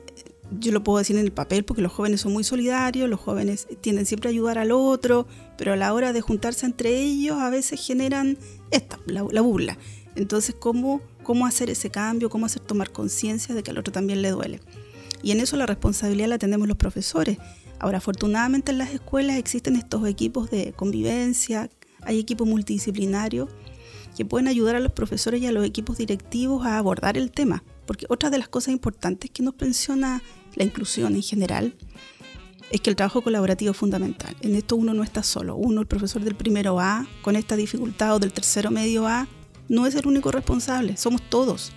yo 0.51 0.71
lo 0.71 0.83
puedo 0.83 0.97
decir 0.97 1.15
en 1.15 1.23
el 1.23 1.31
papel 1.31 1.63
porque 1.63 1.81
los 1.81 1.91
jóvenes 1.91 2.21
son 2.21 2.33
muy 2.33 2.43
solidarios, 2.43 3.09
los 3.09 3.19
jóvenes 3.19 3.67
tienden 3.81 4.05
siempre 4.05 4.29
a 4.29 4.31
ayudar 4.31 4.57
al 4.57 4.71
otro, 4.71 5.27
pero 5.57 5.73
a 5.73 5.75
la 5.75 5.93
hora 5.93 6.13
de 6.13 6.21
juntarse 6.21 6.65
entre 6.65 7.01
ellos 7.01 7.37
a 7.39 7.49
veces 7.49 7.85
generan 7.85 8.37
esta, 8.71 8.99
la, 9.05 9.41
burla. 9.41 9.77
Entonces, 10.15 10.55
¿cómo, 10.57 11.01
¿cómo 11.29 11.45
hacer 11.45 11.69
ese 11.69 11.91
cambio? 11.91 12.27
¿Cómo 12.27 12.47
hacer 12.47 12.63
tomar 12.63 12.91
conciencia 12.91 13.53
de 13.53 13.61
que 13.61 13.69
al 13.69 13.77
otro 13.77 13.93
también 13.93 14.23
le 14.23 14.31
duele? 14.31 14.61
Y 15.21 15.29
en 15.29 15.41
eso 15.41 15.57
la 15.57 15.67
responsabilidad 15.67 16.27
la 16.27 16.39
tenemos 16.39 16.67
los 16.67 16.75
profesores. 16.75 17.37
Ahora, 17.77 17.99
afortunadamente 17.99 18.71
en 18.71 18.79
las 18.79 18.89
escuelas 18.95 19.37
existen 19.37 19.75
estos 19.75 20.07
equipos 20.07 20.49
de 20.49 20.73
convivencia, 20.73 21.69
hay 22.01 22.17
equipos 22.17 22.47
multidisciplinarios 22.47 23.47
que 24.17 24.25
pueden 24.25 24.47
ayudar 24.47 24.75
a 24.75 24.79
los 24.79 24.91
profesores 24.91 25.39
y 25.39 25.45
a 25.45 25.51
los 25.51 25.63
equipos 25.63 25.99
directivos 25.99 26.65
a 26.65 26.79
abordar 26.79 27.15
el 27.15 27.29
tema. 27.29 27.63
Porque 27.85 28.07
otra 28.09 28.31
de 28.31 28.39
las 28.39 28.49
cosas 28.49 28.69
importantes 28.69 29.29
que 29.29 29.43
nos 29.43 29.53
menciona 29.61 30.23
la 30.55 30.63
inclusión 30.63 31.13
en 31.13 31.21
general 31.21 31.75
es 32.71 32.81
que 32.81 32.89
el 32.89 32.95
trabajo 32.95 33.21
colaborativo 33.21 33.69
es 33.69 33.77
fundamental. 33.77 34.35
En 34.41 34.55
esto 34.55 34.75
uno 34.75 34.95
no 34.95 35.03
está 35.03 35.21
solo. 35.21 35.57
Uno, 35.57 35.81
el 35.81 35.85
profesor 35.85 36.23
del 36.23 36.33
primero 36.33 36.79
A, 36.79 37.05
con 37.21 37.35
esta 37.35 37.55
dificultad, 37.55 38.15
o 38.15 38.19
del 38.19 38.33
tercero 38.33 38.71
medio 38.71 39.07
A, 39.07 39.27
no 39.69 39.85
es 39.85 39.95
el 39.95 40.05
único 40.07 40.31
responsable. 40.31 40.97
Somos 40.97 41.21
todos. 41.29 41.71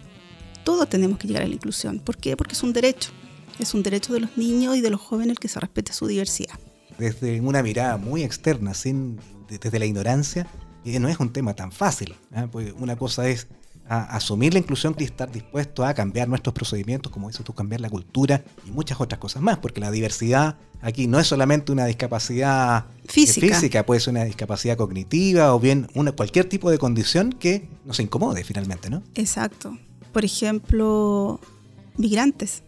Todos 0.65 0.89
tenemos 0.89 1.19
que 1.19 1.29
llegar 1.29 1.45
a 1.45 1.47
la 1.47 1.55
inclusión. 1.55 2.01
¿Por 2.01 2.17
qué? 2.17 2.37
Porque 2.37 2.55
es 2.55 2.63
un 2.63 2.73
derecho. 2.73 3.11
Es 3.59 3.75
un 3.75 3.83
derecho 3.83 4.13
de 4.13 4.21
los 4.21 4.37
niños 4.37 4.77
y 4.77 4.81
de 4.81 4.91
los 4.91 5.01
jóvenes 5.01 5.39
que 5.39 5.49
se 5.49 5.61
respete 5.61 5.93
su 5.93 6.07
diversidad. 6.07 6.59
Desde 6.99 7.41
una 7.41 7.63
mirada 7.63 7.97
muy 7.97 8.23
externa, 8.23 8.75
sin, 8.75 9.21
desde 9.49 9.79
la 9.79 9.87
ignorancia, 9.87 10.47
no 10.85 11.09
es 11.09 11.21
un 11.21 11.33
tema 11.33 11.55
tan 11.55 11.71
fácil. 11.71 12.15
¿eh? 12.35 12.49
Porque 12.51 12.73
una 12.73 12.97
cosa 12.97 13.29
es 13.29 13.47
asumir 13.89 14.55
la 14.55 14.59
inclusión 14.59 14.95
y 14.99 15.05
estar 15.05 15.31
dispuesto 15.31 15.85
a 15.85 15.93
cambiar 15.93 16.29
nuestros 16.29 16.55
procedimientos, 16.55 17.13
como 17.13 17.29
dices 17.29 17.45
tú, 17.45 17.53
cambiar 17.53 17.81
la 17.81 17.91
cultura 17.91 18.43
y 18.67 18.71
muchas 18.71 19.01
otras 19.01 19.19
cosas 19.19 19.43
más, 19.43 19.59
porque 19.59 19.81
la 19.81 19.91
diversidad 19.91 20.57
aquí 20.81 21.07
no 21.07 21.19
es 21.19 21.27
solamente 21.27 21.73
una 21.73 21.87
discapacidad 21.87 22.87
física, 23.07 23.85
puede 23.85 24.01
ser 24.01 24.13
una 24.13 24.25
discapacidad 24.25 24.77
cognitiva 24.77 25.55
o 25.55 25.61
bien 25.61 25.89
una, 25.95 26.13
cualquier 26.13 26.49
tipo 26.49 26.71
de 26.71 26.79
condición 26.79 27.33
que 27.33 27.69
nos 27.85 28.01
incomode 28.01 28.45
finalmente, 28.45 28.91
¿no? 28.91 29.03
Exacto. 29.15 29.77
Por 30.13 30.25
ejemplo, 30.25 31.41
migrantes. 31.97 32.63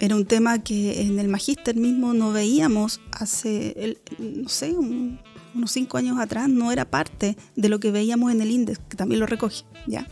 Era 0.00 0.16
un 0.16 0.26
tema 0.26 0.58
que 0.58 1.02
en 1.02 1.20
el 1.20 1.28
magíster 1.28 1.76
mismo 1.76 2.14
no 2.14 2.32
veíamos 2.32 3.00
hace, 3.12 3.96
no 4.18 4.48
sé, 4.48 4.74
unos 4.76 5.70
cinco 5.70 5.98
años 5.98 6.18
atrás, 6.18 6.48
no 6.48 6.72
era 6.72 6.84
parte 6.90 7.36
de 7.54 7.68
lo 7.68 7.78
que 7.78 7.92
veíamos 7.92 8.32
en 8.32 8.40
el 8.40 8.50
índice, 8.50 8.80
que 8.88 8.96
también 8.96 9.20
lo 9.20 9.26
recoge, 9.26 9.64
¿ya? 9.86 10.08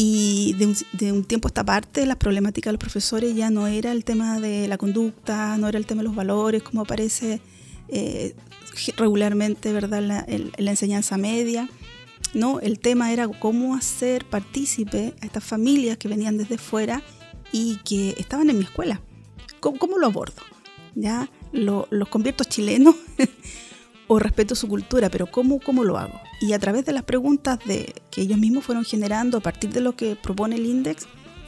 Y 0.00 0.52
de 0.52 1.12
un, 1.12 1.24
tiempo 1.24 1.48
a 1.48 1.50
esta 1.50 1.64
parte, 1.64 2.06
las 2.06 2.18
problemáticas 2.18 2.68
de 2.68 2.74
los 2.74 2.78
profesores 2.78 3.34
ya 3.34 3.50
no 3.50 3.66
era 3.66 3.90
el 3.90 4.04
tema 4.04 4.38
de 4.38 4.68
la 4.68 4.78
conducta, 4.78 5.56
no 5.56 5.66
era 5.66 5.76
el 5.76 5.86
tema 5.86 6.02
de 6.02 6.06
los 6.06 6.14
valores, 6.14 6.62
como 6.62 6.82
aparece 6.82 7.40
eh, 7.88 8.36
regularmente 8.96 9.72
¿verdad? 9.72 10.24
En 10.28 10.52
la, 10.56 10.70
enseñanza 10.70 11.18
media. 11.18 11.68
No, 12.32 12.60
el 12.60 12.78
tema 12.78 13.12
era 13.12 13.26
cómo 13.26 13.74
hacer 13.74 14.24
partícipe 14.24 15.14
a 15.20 15.26
estas 15.26 15.42
familias 15.42 15.96
que 15.96 16.06
venían 16.06 16.38
desde 16.38 16.58
fuera 16.58 17.02
y 17.50 17.78
que 17.78 18.14
estaban 18.18 18.50
en 18.50 18.58
mi 18.58 18.66
escuela. 18.66 19.00
¿Cómo, 19.58 19.98
lo 19.98 20.06
abordo? 20.06 20.42
¿Ya? 20.94 21.28
los 21.50 22.08
convierto 22.08 22.44
chilenos 22.44 22.94
o 24.06 24.20
respeto 24.20 24.54
su 24.54 24.68
cultura, 24.68 25.10
pero 25.10 25.26
¿cómo, 25.26 25.58
¿cómo 25.58 25.82
lo 25.82 25.98
hago? 25.98 26.20
Y 26.40 26.52
a 26.52 26.58
través 26.58 26.84
de 26.84 26.92
las 26.92 27.02
preguntas 27.02 27.58
que 27.58 27.94
ellos 28.16 28.38
mismos 28.38 28.64
fueron 28.64 28.84
generando 28.84 29.38
a 29.38 29.40
partir 29.40 29.70
de 29.70 29.80
lo 29.80 29.96
que 29.96 30.14
propone 30.14 30.56
el 30.56 30.66
index, 30.66 31.06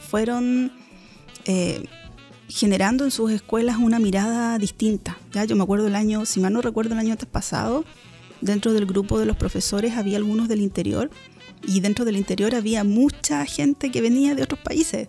fueron 0.09 0.71
eh, 1.45 1.85
generando 2.49 3.05
en 3.05 3.11
sus 3.11 3.31
escuelas 3.31 3.77
una 3.77 3.99
mirada 3.99 4.57
distinta. 4.57 5.17
Ya 5.31 5.45
yo 5.45 5.55
me 5.55 5.63
acuerdo 5.63 5.87
el 5.87 5.95
año, 5.95 6.25
si 6.25 6.41
mal 6.41 6.51
no 6.51 6.61
recuerdo 6.61 6.93
el 6.93 6.99
año 6.99 7.13
antes 7.13 7.27
pasado, 7.27 7.85
dentro 8.41 8.73
del 8.73 8.85
grupo 8.85 9.17
de 9.19 9.25
los 9.25 9.37
profesores 9.37 9.95
había 9.95 10.17
algunos 10.17 10.49
del 10.49 10.61
interior 10.61 11.09
y 11.65 11.79
dentro 11.79 12.03
del 12.03 12.17
interior 12.17 12.53
había 12.55 12.83
mucha 12.83 13.45
gente 13.45 13.91
que 13.91 14.01
venía 14.01 14.35
de 14.35 14.43
otros 14.43 14.59
países. 14.59 15.07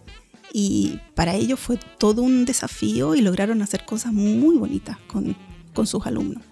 Y 0.52 1.00
para 1.14 1.34
ellos 1.34 1.58
fue 1.58 1.78
todo 1.98 2.22
un 2.22 2.44
desafío 2.44 3.14
y 3.14 3.22
lograron 3.22 3.62
hacer 3.62 3.84
cosas 3.84 4.12
muy 4.12 4.56
bonitas 4.56 4.98
con, 5.08 5.34
con 5.72 5.86
sus 5.86 6.06
alumnos. 6.06 6.44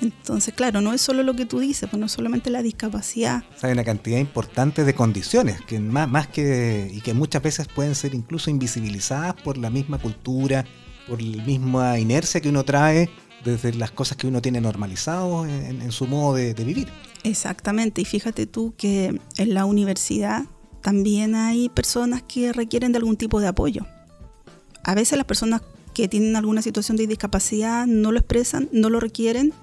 Entonces, 0.00 0.54
claro, 0.54 0.80
no 0.80 0.92
es 0.92 1.00
solo 1.00 1.22
lo 1.22 1.34
que 1.34 1.46
tú 1.46 1.60
dices, 1.60 1.88
pues 1.88 1.98
no 1.98 2.06
es 2.06 2.12
solamente 2.12 2.50
la 2.50 2.62
discapacidad. 2.62 3.44
hay 3.62 3.72
una 3.72 3.84
cantidad 3.84 4.18
importante 4.18 4.84
de 4.84 4.94
condiciones 4.94 5.60
que 5.62 5.78
más, 5.78 6.08
más 6.08 6.28
que 6.28 6.90
y 6.92 7.00
que 7.00 7.14
muchas 7.14 7.42
veces 7.42 7.68
pueden 7.68 7.94
ser 7.94 8.14
incluso 8.14 8.50
invisibilizadas 8.50 9.34
por 9.34 9.56
la 9.58 9.70
misma 9.70 9.98
cultura, 9.98 10.64
por 11.08 11.22
la 11.22 11.44
misma 11.44 11.98
inercia 11.98 12.40
que 12.40 12.48
uno 12.48 12.64
trae 12.64 13.10
desde 13.44 13.74
las 13.74 13.90
cosas 13.90 14.16
que 14.16 14.26
uno 14.26 14.40
tiene 14.40 14.60
normalizado 14.60 15.46
en, 15.46 15.92
su 15.92 16.06
modo 16.06 16.34
de, 16.34 16.54
de 16.54 16.64
vivir. 16.64 16.88
Exactamente, 17.24 18.00
y 18.00 18.04
fíjate 18.06 18.46
tú 18.46 18.74
que 18.76 19.20
en 19.36 19.54
la 19.54 19.66
universidad 19.66 20.44
también 20.80 21.34
hay 21.34 21.68
personas 21.68 22.22
que 22.22 22.52
requieren 22.52 22.92
de 22.92 22.98
algún 22.98 23.16
tipo 23.16 23.40
de 23.40 23.48
apoyo. 23.48 23.86
A 24.82 24.94
veces 24.94 25.16
las 25.18 25.26
personas 25.26 25.62
que 25.94 26.08
tienen 26.08 26.36
alguna 26.36 26.60
situación 26.60 26.96
de 26.96 27.06
discapacidad 27.06 27.86
no 27.86 28.12
lo 28.12 28.18
expresan, 28.18 28.68
no 28.72 28.90
lo 28.90 28.98
requieren 29.00 29.54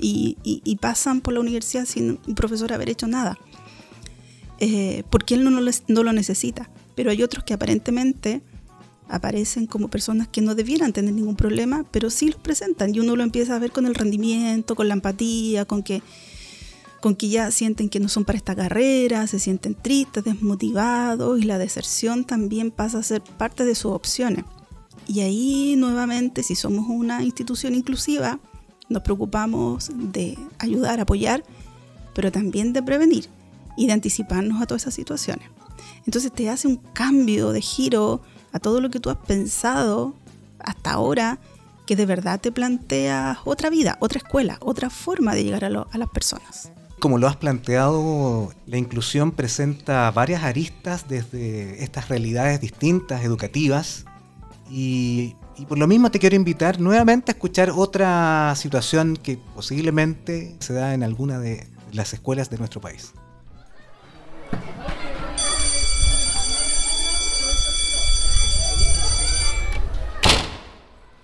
y, 0.00 0.78
pasan 0.80 1.20
por 1.20 1.34
la 1.34 1.40
universidad 1.40 1.84
sin 1.84 2.18
un 2.26 2.34
profesor 2.34 2.72
haber 2.72 2.88
hecho 2.88 3.06
nada. 3.06 3.38
Eh, 4.58 5.04
porque 5.10 5.34
él 5.34 5.44
no, 5.44 5.50
no, 5.50 6.02
lo 6.02 6.12
necesita. 6.12 6.70
Pero 6.94 7.10
hay 7.10 7.22
otros 7.22 7.44
que 7.44 7.54
aparentemente 7.54 8.42
aparecen 9.08 9.66
como 9.66 9.88
personas 9.88 10.28
que 10.28 10.40
no 10.40 10.54
debieran 10.54 10.92
tener 10.92 11.14
ningún 11.14 11.36
problema, 11.36 11.84
pero 11.90 12.10
sí 12.10 12.28
los 12.30 12.40
presentan 12.40 12.94
y 12.94 13.00
uno 13.00 13.16
lo 13.16 13.22
empieza 13.22 13.56
a 13.56 13.58
ver 13.58 13.72
con 13.72 13.86
el 13.86 13.94
rendimiento, 13.94 14.76
con 14.76 14.88
la 14.88 14.94
empatía, 14.94 15.64
con 15.64 15.82
que, 15.82 16.02
con 17.00 17.16
que 17.16 17.28
ya 17.28 17.50
sienten 17.50 17.88
que 17.88 17.98
no 17.98 18.08
son 18.08 18.24
para 18.24 18.36
esta 18.36 18.54
carrera, 18.54 19.26
se 19.26 19.38
sienten 19.38 19.74
tristes, 19.74 20.22
desmotivados 20.22 21.40
y 21.40 21.42
la 21.42 21.58
deserción 21.58 22.24
también 22.24 22.70
pasa 22.70 22.98
a 22.98 23.02
ser 23.02 23.22
parte 23.22 23.64
de 23.64 23.74
sus 23.74 23.92
opciones. 23.92 24.44
Y 25.08 25.20
ahí 25.20 25.74
nuevamente, 25.76 26.44
si 26.44 26.54
somos 26.54 26.86
una 26.88 27.24
institución 27.24 27.74
inclusiva, 27.74 28.38
nos 28.90 29.02
preocupamos 29.02 29.90
de 29.94 30.36
ayudar, 30.58 31.00
apoyar, 31.00 31.42
pero 32.14 32.30
también 32.30 32.74
de 32.74 32.82
prevenir 32.82 33.28
y 33.76 33.86
de 33.86 33.94
anticiparnos 33.94 34.60
a 34.60 34.66
todas 34.66 34.82
esas 34.82 34.94
situaciones. 34.94 35.48
Entonces 36.04 36.32
te 36.32 36.50
hace 36.50 36.68
un 36.68 36.76
cambio 36.76 37.52
de 37.52 37.62
giro 37.62 38.20
a 38.52 38.58
todo 38.58 38.80
lo 38.80 38.90
que 38.90 39.00
tú 39.00 39.08
has 39.08 39.16
pensado 39.16 40.14
hasta 40.58 40.90
ahora, 40.92 41.38
que 41.86 41.96
de 41.96 42.04
verdad 42.04 42.40
te 42.40 42.52
plantea 42.52 43.38
otra 43.44 43.70
vida, 43.70 43.96
otra 44.00 44.18
escuela, 44.18 44.58
otra 44.60 44.90
forma 44.90 45.34
de 45.34 45.44
llegar 45.44 45.64
a, 45.64 45.68
a 45.68 45.98
las 45.98 46.10
personas. 46.10 46.72
Como 46.98 47.16
lo 47.16 47.28
has 47.28 47.36
planteado, 47.36 48.52
la 48.66 48.76
inclusión 48.76 49.32
presenta 49.32 50.10
varias 50.10 50.42
aristas 50.42 51.08
desde 51.08 51.82
estas 51.82 52.08
realidades 52.08 52.60
distintas, 52.60 53.24
educativas, 53.24 54.04
y 54.70 55.34
y 55.60 55.66
por 55.66 55.78
lo 55.78 55.86
mismo 55.86 56.10
te 56.10 56.18
quiero 56.18 56.36
invitar 56.36 56.80
nuevamente 56.80 57.30
a 57.30 57.34
escuchar 57.34 57.70
otra 57.70 58.54
situación 58.56 59.14
que 59.14 59.36
posiblemente 59.54 60.56
se 60.58 60.72
da 60.72 60.94
en 60.94 61.02
alguna 61.02 61.38
de 61.38 61.66
las 61.92 62.14
escuelas 62.14 62.48
de 62.48 62.56
nuestro 62.56 62.80
país. 62.80 63.12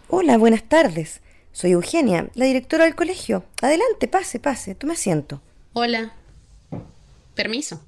Hola, 0.09 0.37
buenas 0.37 0.65
tardes. 0.65 1.23
Soy 1.53 1.71
Eugenia, 1.73 2.29
la 2.35 2.45
directora 2.45 2.85
del 2.85 2.95
colegio. 2.95 3.43
Adelante, 3.63 4.07
pase, 4.07 4.39
pase, 4.39 4.75
tome 4.75 4.93
asiento. 4.93 5.41
Hola. 5.73 6.13
Permiso. 7.35 7.81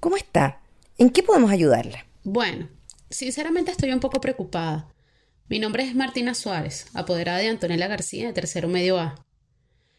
¿Cómo 0.00 0.16
está? 0.16 0.62
¿En 0.96 1.10
qué 1.10 1.22
podemos 1.22 1.50
ayudarla? 1.50 2.06
Bueno, 2.24 2.68
sinceramente 3.10 3.70
estoy 3.70 3.92
un 3.92 4.00
poco 4.00 4.22
preocupada 4.22 4.88
Mi 5.50 5.58
nombre 5.58 5.82
es 5.82 5.96
Martina 5.96 6.34
Suárez, 6.34 6.86
apoderada 6.94 7.38
de 7.38 7.48
Antonella 7.48 7.88
García 7.88 8.28
de 8.28 8.32
Tercero 8.32 8.68
Medio 8.68 9.00
A. 9.00 9.26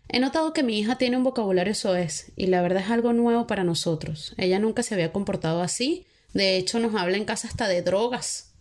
He 0.08 0.22
notado 0.22 0.54
que 0.54 0.64
mi 0.64 0.80
hija 0.80 0.98
tiene 0.98 1.18
un 1.18 1.26
vocabulario 1.26 1.76
soez 1.76 2.32
y 2.38 2.46
la 2.46 2.62
verdad 2.62 2.84
es 2.86 2.90
algo 2.90 3.12
nuevo 3.12 3.48
para 3.48 3.66
nosotros. 3.66 4.34
Ella 4.38 4.60
nunca 4.60 4.82
se 4.82 4.94
había 4.94 5.12
comportado 5.12 5.62
así. 5.62 6.06
De 6.34 6.56
hecho, 6.56 6.80
nos 6.80 6.96
habla 6.96 7.18
en 7.18 7.26
casa 7.26 7.50
hasta 7.50 7.68
de 7.68 7.82
drogas. 7.82 8.54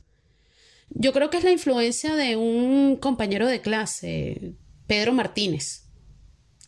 Yo 0.88 1.12
creo 1.12 1.30
que 1.30 1.36
es 1.36 1.44
la 1.44 1.52
influencia 1.52 2.16
de 2.16 2.34
un 2.34 2.96
compañero 2.96 3.46
de 3.46 3.60
clase, 3.60 4.54
Pedro 4.88 5.12
Martínez, 5.12 5.84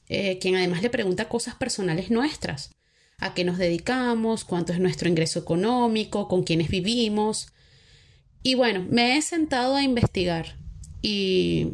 eh, 0.08 0.38
quien 0.38 0.54
además 0.54 0.82
le 0.82 0.90
pregunta 0.90 1.28
cosas 1.28 1.56
personales 1.56 2.12
nuestras. 2.12 2.70
A 3.18 3.34
qué 3.34 3.42
nos 3.42 3.58
dedicamos, 3.58 4.44
cuánto 4.44 4.72
es 4.72 4.78
nuestro 4.78 5.08
ingreso 5.08 5.40
económico, 5.40 6.28
con 6.28 6.44
quiénes 6.44 6.68
vivimos. 6.68 7.48
Y 8.42 8.54
bueno, 8.54 8.86
me 8.90 9.16
he 9.16 9.22
sentado 9.22 9.76
a 9.76 9.82
investigar 9.82 10.56
y 11.00 11.68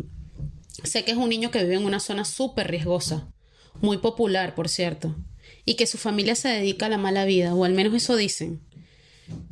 sé 0.85 1.05
que 1.05 1.13
es 1.13 1.17
un 1.17 1.29
niño 1.29 1.51
que 1.51 1.63
vive 1.63 1.77
en 1.77 1.85
una 1.85 2.01
zona 2.01 2.25
súper 2.25 2.71
riesgosa, 2.71 3.33
muy 3.81 3.99
popular, 3.99 4.55
por 4.55 4.69
cierto, 4.69 5.17
y 5.65 5.75
que 5.75 5.87
su 5.87 5.99
familia 5.99 6.35
se 6.35 6.49
dedica 6.49 6.87
a 6.87 6.91
la 6.91 6.99
mala 6.99 7.25
vida, 7.25 7.55
o 7.55 7.65
al 7.65 7.73
menos 7.73 7.95
eso 7.95 8.17
dicen. 8.17 8.61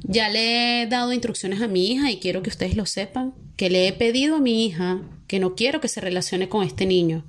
Ya 0.02 0.30
le 0.30 0.82
he 0.82 0.86
dado 0.86 1.12
instrucciones 1.12 1.60
a 1.60 1.68
mi 1.68 1.90
hija 1.90 2.10
y 2.10 2.18
quiero 2.18 2.42
que 2.42 2.48
ustedes 2.48 2.76
lo 2.76 2.86
sepan, 2.86 3.34
que 3.56 3.68
le 3.68 3.88
he 3.88 3.92
pedido 3.92 4.36
a 4.36 4.40
mi 4.40 4.64
hija 4.64 5.02
que 5.26 5.38
no 5.38 5.54
quiero 5.54 5.80
que 5.80 5.88
se 5.88 6.00
relacione 6.00 6.48
con 6.48 6.64
este 6.64 6.86
niño. 6.86 7.26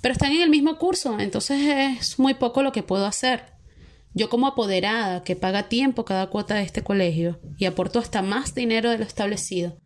Pero 0.00 0.12
están 0.12 0.32
en 0.32 0.42
el 0.42 0.50
mismo 0.50 0.78
curso, 0.78 1.18
entonces 1.20 1.60
es 2.00 2.18
muy 2.18 2.34
poco 2.34 2.62
lo 2.62 2.72
que 2.72 2.82
puedo 2.82 3.06
hacer. 3.06 3.44
Yo 4.12 4.28
como 4.28 4.48
apoderada 4.48 5.22
que 5.22 5.36
paga 5.36 5.68
tiempo 5.68 6.04
cada 6.04 6.28
cuota 6.28 6.56
de 6.56 6.62
este 6.62 6.82
colegio 6.82 7.40
y 7.58 7.66
aporto 7.66 7.98
hasta 7.98 8.22
más 8.22 8.54
dinero 8.54 8.90
de 8.90 8.98
lo 8.98 9.04
establecido, 9.04 9.78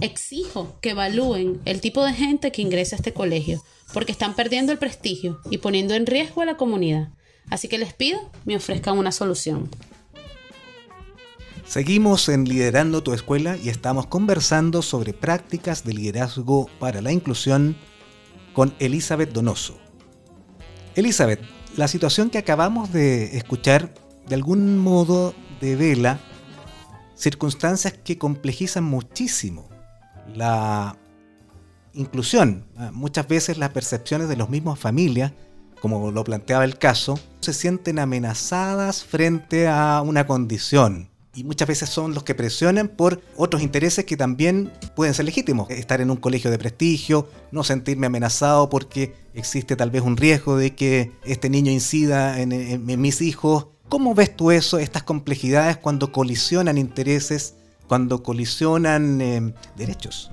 exijo 0.00 0.78
que 0.80 0.90
evalúen 0.90 1.60
el 1.64 1.80
tipo 1.80 2.04
de 2.04 2.12
gente 2.12 2.50
que 2.50 2.62
ingresa 2.62 2.96
a 2.96 2.98
este 2.98 3.12
colegio, 3.12 3.62
porque 3.92 4.12
están 4.12 4.34
perdiendo 4.34 4.72
el 4.72 4.78
prestigio 4.78 5.40
y 5.50 5.58
poniendo 5.58 5.94
en 5.94 6.06
riesgo 6.06 6.42
a 6.42 6.46
la 6.46 6.56
comunidad. 6.56 7.10
Así 7.50 7.68
que 7.68 7.78
les 7.78 7.94
pido 7.94 8.18
me 8.44 8.56
ofrezcan 8.56 8.98
una 8.98 9.12
solución. 9.12 9.70
Seguimos 11.64 12.28
en 12.30 12.46
Liderando 12.46 13.02
tu 13.02 13.12
Escuela 13.12 13.56
y 13.56 13.68
estamos 13.68 14.06
conversando 14.06 14.80
sobre 14.82 15.12
prácticas 15.12 15.84
de 15.84 15.92
liderazgo 15.92 16.68
para 16.78 17.02
la 17.02 17.12
inclusión 17.12 17.76
con 18.54 18.74
Elizabeth 18.78 19.32
Donoso. 19.32 19.78
Elizabeth, 20.96 21.40
la 21.78 21.86
situación 21.86 22.28
que 22.28 22.38
acabamos 22.38 22.92
de 22.92 23.36
escuchar 23.36 23.94
de 24.28 24.34
algún 24.34 24.78
modo 24.78 25.32
devela 25.60 26.18
circunstancias 27.14 27.92
que 27.92 28.18
complejizan 28.18 28.82
muchísimo 28.82 29.68
la 30.34 30.96
inclusión. 31.94 32.66
Muchas 32.92 33.28
veces 33.28 33.58
las 33.58 33.70
percepciones 33.70 34.28
de 34.28 34.34
los 34.34 34.50
mismos 34.50 34.80
familias, 34.80 35.32
como 35.80 36.10
lo 36.10 36.24
planteaba 36.24 36.64
el 36.64 36.78
caso, 36.78 37.16
se 37.38 37.52
sienten 37.52 38.00
amenazadas 38.00 39.04
frente 39.04 39.68
a 39.68 40.02
una 40.04 40.26
condición 40.26 41.10
y 41.38 41.44
muchas 41.44 41.68
veces 41.68 41.88
son 41.88 42.14
los 42.14 42.24
que 42.24 42.34
presionan 42.34 42.88
por 42.88 43.22
otros 43.36 43.62
intereses 43.62 44.04
que 44.04 44.16
también 44.16 44.72
pueden 44.96 45.14
ser 45.14 45.24
legítimos. 45.24 45.70
Estar 45.70 46.00
en 46.00 46.10
un 46.10 46.16
colegio 46.16 46.50
de 46.50 46.58
prestigio, 46.58 47.28
no 47.52 47.62
sentirme 47.62 48.08
amenazado 48.08 48.68
porque 48.68 49.14
existe 49.34 49.76
tal 49.76 49.92
vez 49.92 50.02
un 50.02 50.16
riesgo 50.16 50.56
de 50.56 50.74
que 50.74 51.12
este 51.24 51.48
niño 51.48 51.70
incida 51.70 52.40
en, 52.40 52.84
mis 52.84 53.20
hijos. 53.20 53.68
¿Cómo 53.88 54.16
ves 54.16 54.36
tú 54.36 54.50
eso, 54.50 54.78
estas 54.78 55.04
complejidades 55.04 55.76
cuando 55.76 56.10
colisionan 56.10 56.76
intereses, 56.76 57.54
cuando 57.86 58.24
colisionan 58.24 59.20
eh, 59.20 59.54
derechos? 59.76 60.32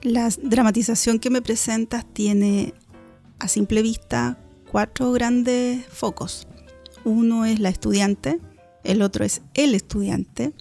La 0.00 0.30
dramatización 0.42 1.18
que 1.18 1.28
me 1.28 1.42
presentas 1.42 2.06
tiene 2.14 2.72
a 3.40 3.46
simple 3.46 3.82
vista 3.82 4.38
cuatro 4.70 5.12
grandes 5.12 5.84
focos. 5.86 6.46
Uno 7.04 7.44
es 7.44 7.60
la 7.60 7.68
estudiante, 7.68 8.40
el 8.84 9.02
otro 9.02 9.24
es 9.24 9.42
el 9.54 9.74
estudiante, 9.74 10.52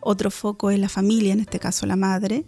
otro 0.00 0.30
foco 0.30 0.70
es 0.70 0.78
la 0.78 0.88
familia, 0.88 1.32
en 1.32 1.40
este 1.40 1.58
caso 1.58 1.86
la 1.86 1.96
madre, 1.96 2.44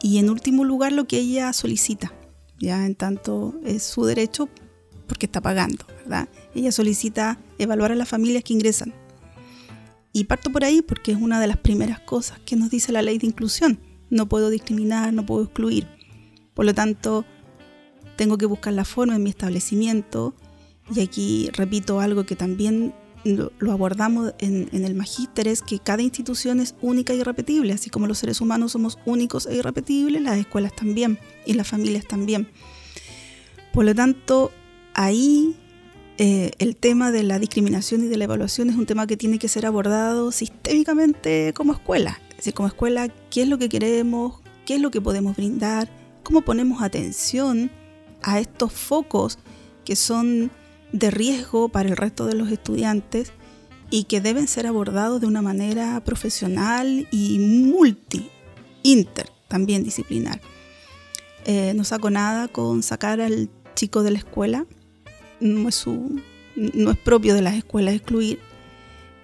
y 0.00 0.18
en 0.18 0.30
último 0.30 0.64
lugar 0.64 0.92
lo 0.92 1.06
que 1.06 1.18
ella 1.18 1.52
solicita, 1.52 2.12
ya 2.58 2.84
en 2.86 2.94
tanto 2.94 3.54
es 3.64 3.82
su 3.82 4.04
derecho 4.04 4.48
porque 5.06 5.26
está 5.26 5.40
pagando, 5.40 5.84
¿verdad? 5.98 6.28
Ella 6.54 6.72
solicita 6.72 7.38
evaluar 7.58 7.92
a 7.92 7.96
las 7.96 8.08
familias 8.08 8.44
que 8.44 8.54
ingresan. 8.54 8.94
Y 10.12 10.24
parto 10.24 10.50
por 10.50 10.64
ahí 10.64 10.82
porque 10.82 11.12
es 11.12 11.18
una 11.18 11.40
de 11.40 11.46
las 11.46 11.56
primeras 11.56 12.00
cosas 12.00 12.38
que 12.44 12.56
nos 12.56 12.70
dice 12.70 12.92
la 12.92 13.02
ley 13.02 13.18
de 13.18 13.26
inclusión. 13.26 13.78
No 14.10 14.28
puedo 14.28 14.50
discriminar, 14.50 15.12
no 15.12 15.24
puedo 15.24 15.44
excluir. 15.44 15.88
Por 16.54 16.66
lo 16.66 16.74
tanto, 16.74 17.24
tengo 18.16 18.36
que 18.36 18.46
buscar 18.46 18.74
la 18.74 18.84
forma 18.84 19.16
en 19.16 19.22
mi 19.22 19.30
establecimiento. 19.30 20.34
Y 20.94 21.00
aquí 21.00 21.50
repito 21.52 22.00
algo 22.00 22.24
que 22.24 22.36
también 22.36 22.94
lo, 23.24 23.72
abordamos 23.72 24.34
en, 24.38 24.68
el 24.72 24.94
magíster 24.94 25.48
es 25.48 25.62
que 25.62 25.78
cada 25.78 26.02
institución 26.02 26.60
es 26.60 26.74
única 26.80 27.12
e 27.12 27.16
irrepetible, 27.16 27.72
así 27.72 27.90
como 27.90 28.06
los 28.06 28.18
seres 28.18 28.40
humanos 28.40 28.72
somos 28.72 28.98
únicos 29.04 29.46
e 29.46 29.56
irrepetibles, 29.56 30.22
las 30.22 30.38
escuelas 30.38 30.74
también 30.74 31.18
y 31.46 31.54
las 31.54 31.68
familias 31.68 32.06
también. 32.06 32.48
Por 33.72 33.84
lo 33.84 33.94
tanto, 33.94 34.52
ahí 34.94 35.56
eh, 36.18 36.52
el 36.58 36.76
tema 36.76 37.10
de 37.10 37.22
la 37.22 37.38
discriminación 37.38 38.04
y 38.04 38.08
de 38.08 38.16
la 38.16 38.24
evaluación 38.24 38.70
es 38.70 38.76
un 38.76 38.86
tema 38.86 39.06
que 39.06 39.16
tiene 39.16 39.38
que 39.38 39.48
ser 39.48 39.66
abordado 39.66 40.32
sistémicamente 40.32 41.52
como 41.54 41.72
escuela. 41.72 42.20
Es 42.38 42.52
como 42.54 42.68
escuela, 42.68 43.08
¿qué 43.30 43.42
es 43.42 43.48
lo 43.48 43.58
que 43.58 43.68
queremos? 43.68 44.40
¿Qué 44.66 44.74
es 44.74 44.80
lo 44.80 44.90
que 44.90 45.00
podemos 45.00 45.36
brindar? 45.36 45.88
¿Cómo 46.22 46.42
ponemos 46.42 46.82
atención 46.82 47.70
a 48.22 48.40
estos 48.40 48.72
focos 48.72 49.38
que 49.84 49.96
son 49.96 50.50
de 50.92 51.10
riesgo 51.10 51.68
para 51.68 51.88
el 51.88 51.96
resto 51.96 52.26
de 52.26 52.34
los 52.34 52.50
estudiantes 52.50 53.32
y 53.90 54.04
que 54.04 54.20
deben 54.20 54.48
ser 54.48 54.66
abordados 54.66 55.20
de 55.20 55.26
una 55.26 55.42
manera 55.42 56.02
profesional 56.04 57.06
y 57.10 57.38
multi, 57.38 58.30
inter, 58.82 59.30
también 59.48 59.84
disciplinar. 59.84 60.40
Eh, 61.44 61.72
no 61.74 61.84
saco 61.84 62.08
nada 62.08 62.48
con 62.48 62.82
sacar 62.82 63.20
al 63.20 63.50
chico 63.74 64.02
de 64.02 64.12
la 64.12 64.18
escuela, 64.18 64.66
no 65.40 65.68
es, 65.68 65.84
no 65.86 66.90
es 66.90 66.98
propio 66.98 67.34
de 67.34 67.42
las 67.42 67.54
escuelas 67.54 67.94
excluir, 67.94 68.38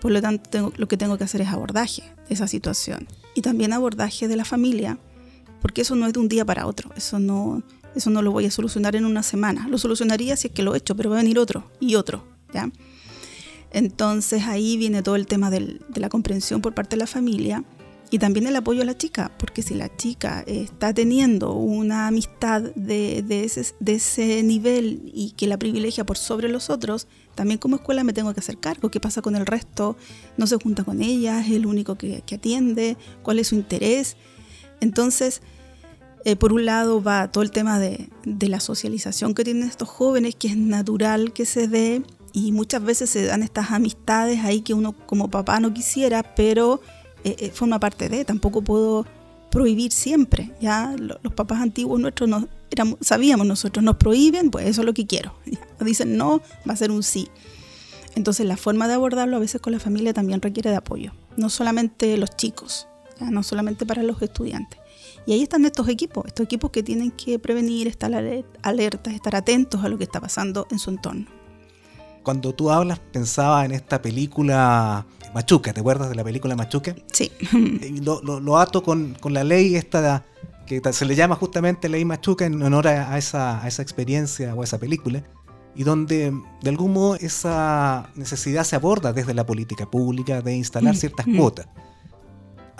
por 0.00 0.10
lo 0.10 0.20
tanto 0.20 0.72
lo 0.76 0.88
que 0.88 0.96
tengo 0.96 1.16
que 1.16 1.24
hacer 1.24 1.40
es 1.40 1.48
abordaje 1.48 2.02
de 2.28 2.34
esa 2.34 2.48
situación. 2.48 3.06
Y 3.34 3.42
también 3.42 3.72
abordaje 3.72 4.26
de 4.26 4.36
la 4.36 4.44
familia, 4.44 4.98
porque 5.62 5.82
eso 5.82 5.94
no 5.94 6.06
es 6.06 6.12
de 6.12 6.18
un 6.18 6.28
día 6.28 6.44
para 6.44 6.66
otro, 6.66 6.90
eso 6.96 7.18
no, 7.18 7.62
eso 7.98 8.10
no 8.10 8.22
lo 8.22 8.32
voy 8.32 8.46
a 8.46 8.50
solucionar 8.50 8.96
en 8.96 9.04
una 9.04 9.22
semana. 9.22 9.68
Lo 9.68 9.78
solucionaría 9.78 10.36
si 10.36 10.48
es 10.48 10.54
que 10.54 10.62
lo 10.62 10.74
he 10.74 10.78
hecho, 10.78 10.96
pero 10.96 11.10
va 11.10 11.16
a 11.16 11.22
venir 11.22 11.38
otro 11.38 11.70
y 11.80 11.94
otro, 11.94 12.24
¿ya? 12.52 12.70
Entonces 13.70 14.44
ahí 14.44 14.76
viene 14.76 15.02
todo 15.02 15.16
el 15.16 15.26
tema 15.26 15.50
de 15.50 15.80
la 15.94 16.08
comprensión 16.08 16.62
por 16.62 16.74
parte 16.74 16.96
de 16.96 17.00
la 17.00 17.06
familia 17.06 17.64
y 18.10 18.18
también 18.18 18.46
el 18.46 18.56
apoyo 18.56 18.82
a 18.82 18.84
la 18.86 18.96
chica, 18.96 19.30
porque 19.38 19.60
si 19.60 19.74
la 19.74 19.94
chica 19.94 20.42
está 20.46 20.94
teniendo 20.94 21.52
una 21.52 22.06
amistad 22.06 22.62
de, 22.74 23.22
ese, 23.44 23.74
de 23.80 23.94
ese 23.94 24.42
nivel 24.42 25.10
y 25.12 25.32
que 25.32 25.46
la 25.46 25.58
privilegia 25.58 26.06
por 26.06 26.16
sobre 26.16 26.48
los 26.48 26.70
otros, 26.70 27.06
también 27.34 27.58
como 27.58 27.76
escuela 27.76 28.04
me 28.04 28.14
tengo 28.14 28.32
que 28.32 28.40
hacer 28.40 28.58
cargo. 28.58 28.90
¿Qué 28.90 28.98
pasa 28.98 29.20
con 29.20 29.36
el 29.36 29.44
resto? 29.44 29.96
¿No 30.38 30.46
se 30.46 30.56
junta 30.56 30.84
con 30.84 31.02
ella? 31.02 31.40
¿Es 31.40 31.50
el 31.50 31.66
único 31.66 31.96
que, 31.96 32.22
que 32.24 32.36
atiende? 32.36 32.96
¿Cuál 33.22 33.40
es 33.40 33.48
su 33.48 33.56
interés? 33.56 34.16
Entonces, 34.80 35.42
eh, 36.24 36.36
por 36.36 36.52
un 36.52 36.64
lado 36.64 37.02
va 37.02 37.30
todo 37.30 37.42
el 37.42 37.50
tema 37.50 37.78
de, 37.78 38.08
la 38.24 38.60
socialización 38.60 39.34
que 39.34 39.44
tienen 39.44 39.68
estos 39.68 39.88
jóvenes, 39.88 40.34
que 40.34 40.48
es 40.48 40.56
natural 40.56 41.32
que 41.32 41.44
se 41.44 41.68
dé, 41.68 42.02
y 42.32 42.52
muchas 42.52 42.82
veces 42.82 43.10
se 43.10 43.24
dan 43.24 43.42
estas 43.42 43.70
amistades 43.70 44.44
ahí 44.44 44.60
que 44.60 44.74
uno 44.74 44.92
como 44.92 45.30
papá 45.30 45.60
no 45.60 45.72
quisiera, 45.72 46.22
pero 46.34 46.80
eh, 47.24 47.36
eh, 47.38 47.50
forma 47.50 47.80
parte 47.80 48.08
de, 48.08 48.24
tampoco 48.24 48.62
puedo 48.62 49.06
prohibir 49.50 49.92
siempre, 49.92 50.52
ya 50.60 50.94
los 50.98 51.32
papás 51.32 51.62
antiguos 51.62 51.98
nuestros 52.00 52.28
sabíamos 53.00 53.46
nosotros, 53.46 53.82
nos 53.82 53.96
prohíben, 53.96 54.50
pues 54.50 54.66
eso 54.66 54.82
es 54.82 54.86
lo 54.86 54.92
que 54.92 55.06
quiero, 55.06 55.34
dicen 55.80 56.16
no, 56.16 56.42
va 56.68 56.74
a 56.74 56.76
ser 56.76 56.90
un 56.90 57.02
sí. 57.02 57.28
Entonces 58.14 58.46
la 58.46 58.56
forma 58.56 58.88
de 58.88 58.94
abordarlo 58.94 59.36
a 59.36 59.40
veces 59.40 59.60
con 59.60 59.72
la 59.72 59.78
familia 59.78 60.12
también 60.12 60.42
requiere 60.42 60.70
de 60.70 60.76
apoyo, 60.76 61.12
no 61.36 61.48
solamente 61.50 62.16
los 62.18 62.36
chicos, 62.36 62.88
no 63.20 63.42
solamente 63.42 63.86
para 63.86 64.02
los 64.02 64.20
estudiantes. 64.20 64.77
Y 65.28 65.34
ahí 65.34 65.42
están 65.42 65.66
estos 65.66 65.86
equipos, 65.90 66.24
estos 66.26 66.44
equipos 66.44 66.70
que 66.70 66.82
tienen 66.82 67.10
que 67.10 67.38
prevenir, 67.38 67.86
estar 67.86 68.10
alertas, 68.62 69.12
estar 69.12 69.36
atentos 69.36 69.84
a 69.84 69.90
lo 69.90 69.98
que 69.98 70.04
está 70.04 70.22
pasando 70.22 70.66
en 70.70 70.78
su 70.78 70.88
entorno. 70.88 71.26
Cuando 72.22 72.54
tú 72.54 72.70
hablas, 72.70 72.98
pensaba 72.98 73.62
en 73.66 73.72
esta 73.72 74.00
película 74.00 75.04
Machuca, 75.34 75.74
¿te 75.74 75.80
acuerdas 75.80 76.08
de 76.08 76.14
la 76.14 76.24
película 76.24 76.56
Machuca? 76.56 76.96
Sí. 77.12 77.30
Lo, 78.02 78.40
lo, 78.40 78.56
ato 78.56 78.82
con, 78.82 79.18
la 79.22 79.44
ley 79.44 79.76
esta 79.76 80.24
que 80.64 80.80
se 80.94 81.04
le 81.04 81.14
llama 81.14 81.34
justamente 81.34 81.90
ley 81.90 82.06
Machuca 82.06 82.46
en 82.46 82.62
honor 82.62 82.88
a 82.88 83.18
esa, 83.18 83.62
a 83.62 83.68
esa 83.68 83.82
experiencia 83.82 84.54
o 84.54 84.62
a 84.62 84.64
esa 84.64 84.78
película 84.78 85.24
y 85.74 85.82
donde 85.84 86.32
de 86.62 86.70
algún 86.70 86.94
modo 86.94 87.16
esa 87.16 88.08
necesidad 88.14 88.64
se 88.64 88.76
aborda 88.76 89.12
desde 89.12 89.34
la 89.34 89.44
política 89.44 89.90
pública 89.90 90.40
de 90.40 90.56
instalar 90.56 90.96
ciertas 90.96 91.26
cuotas. 91.36 91.66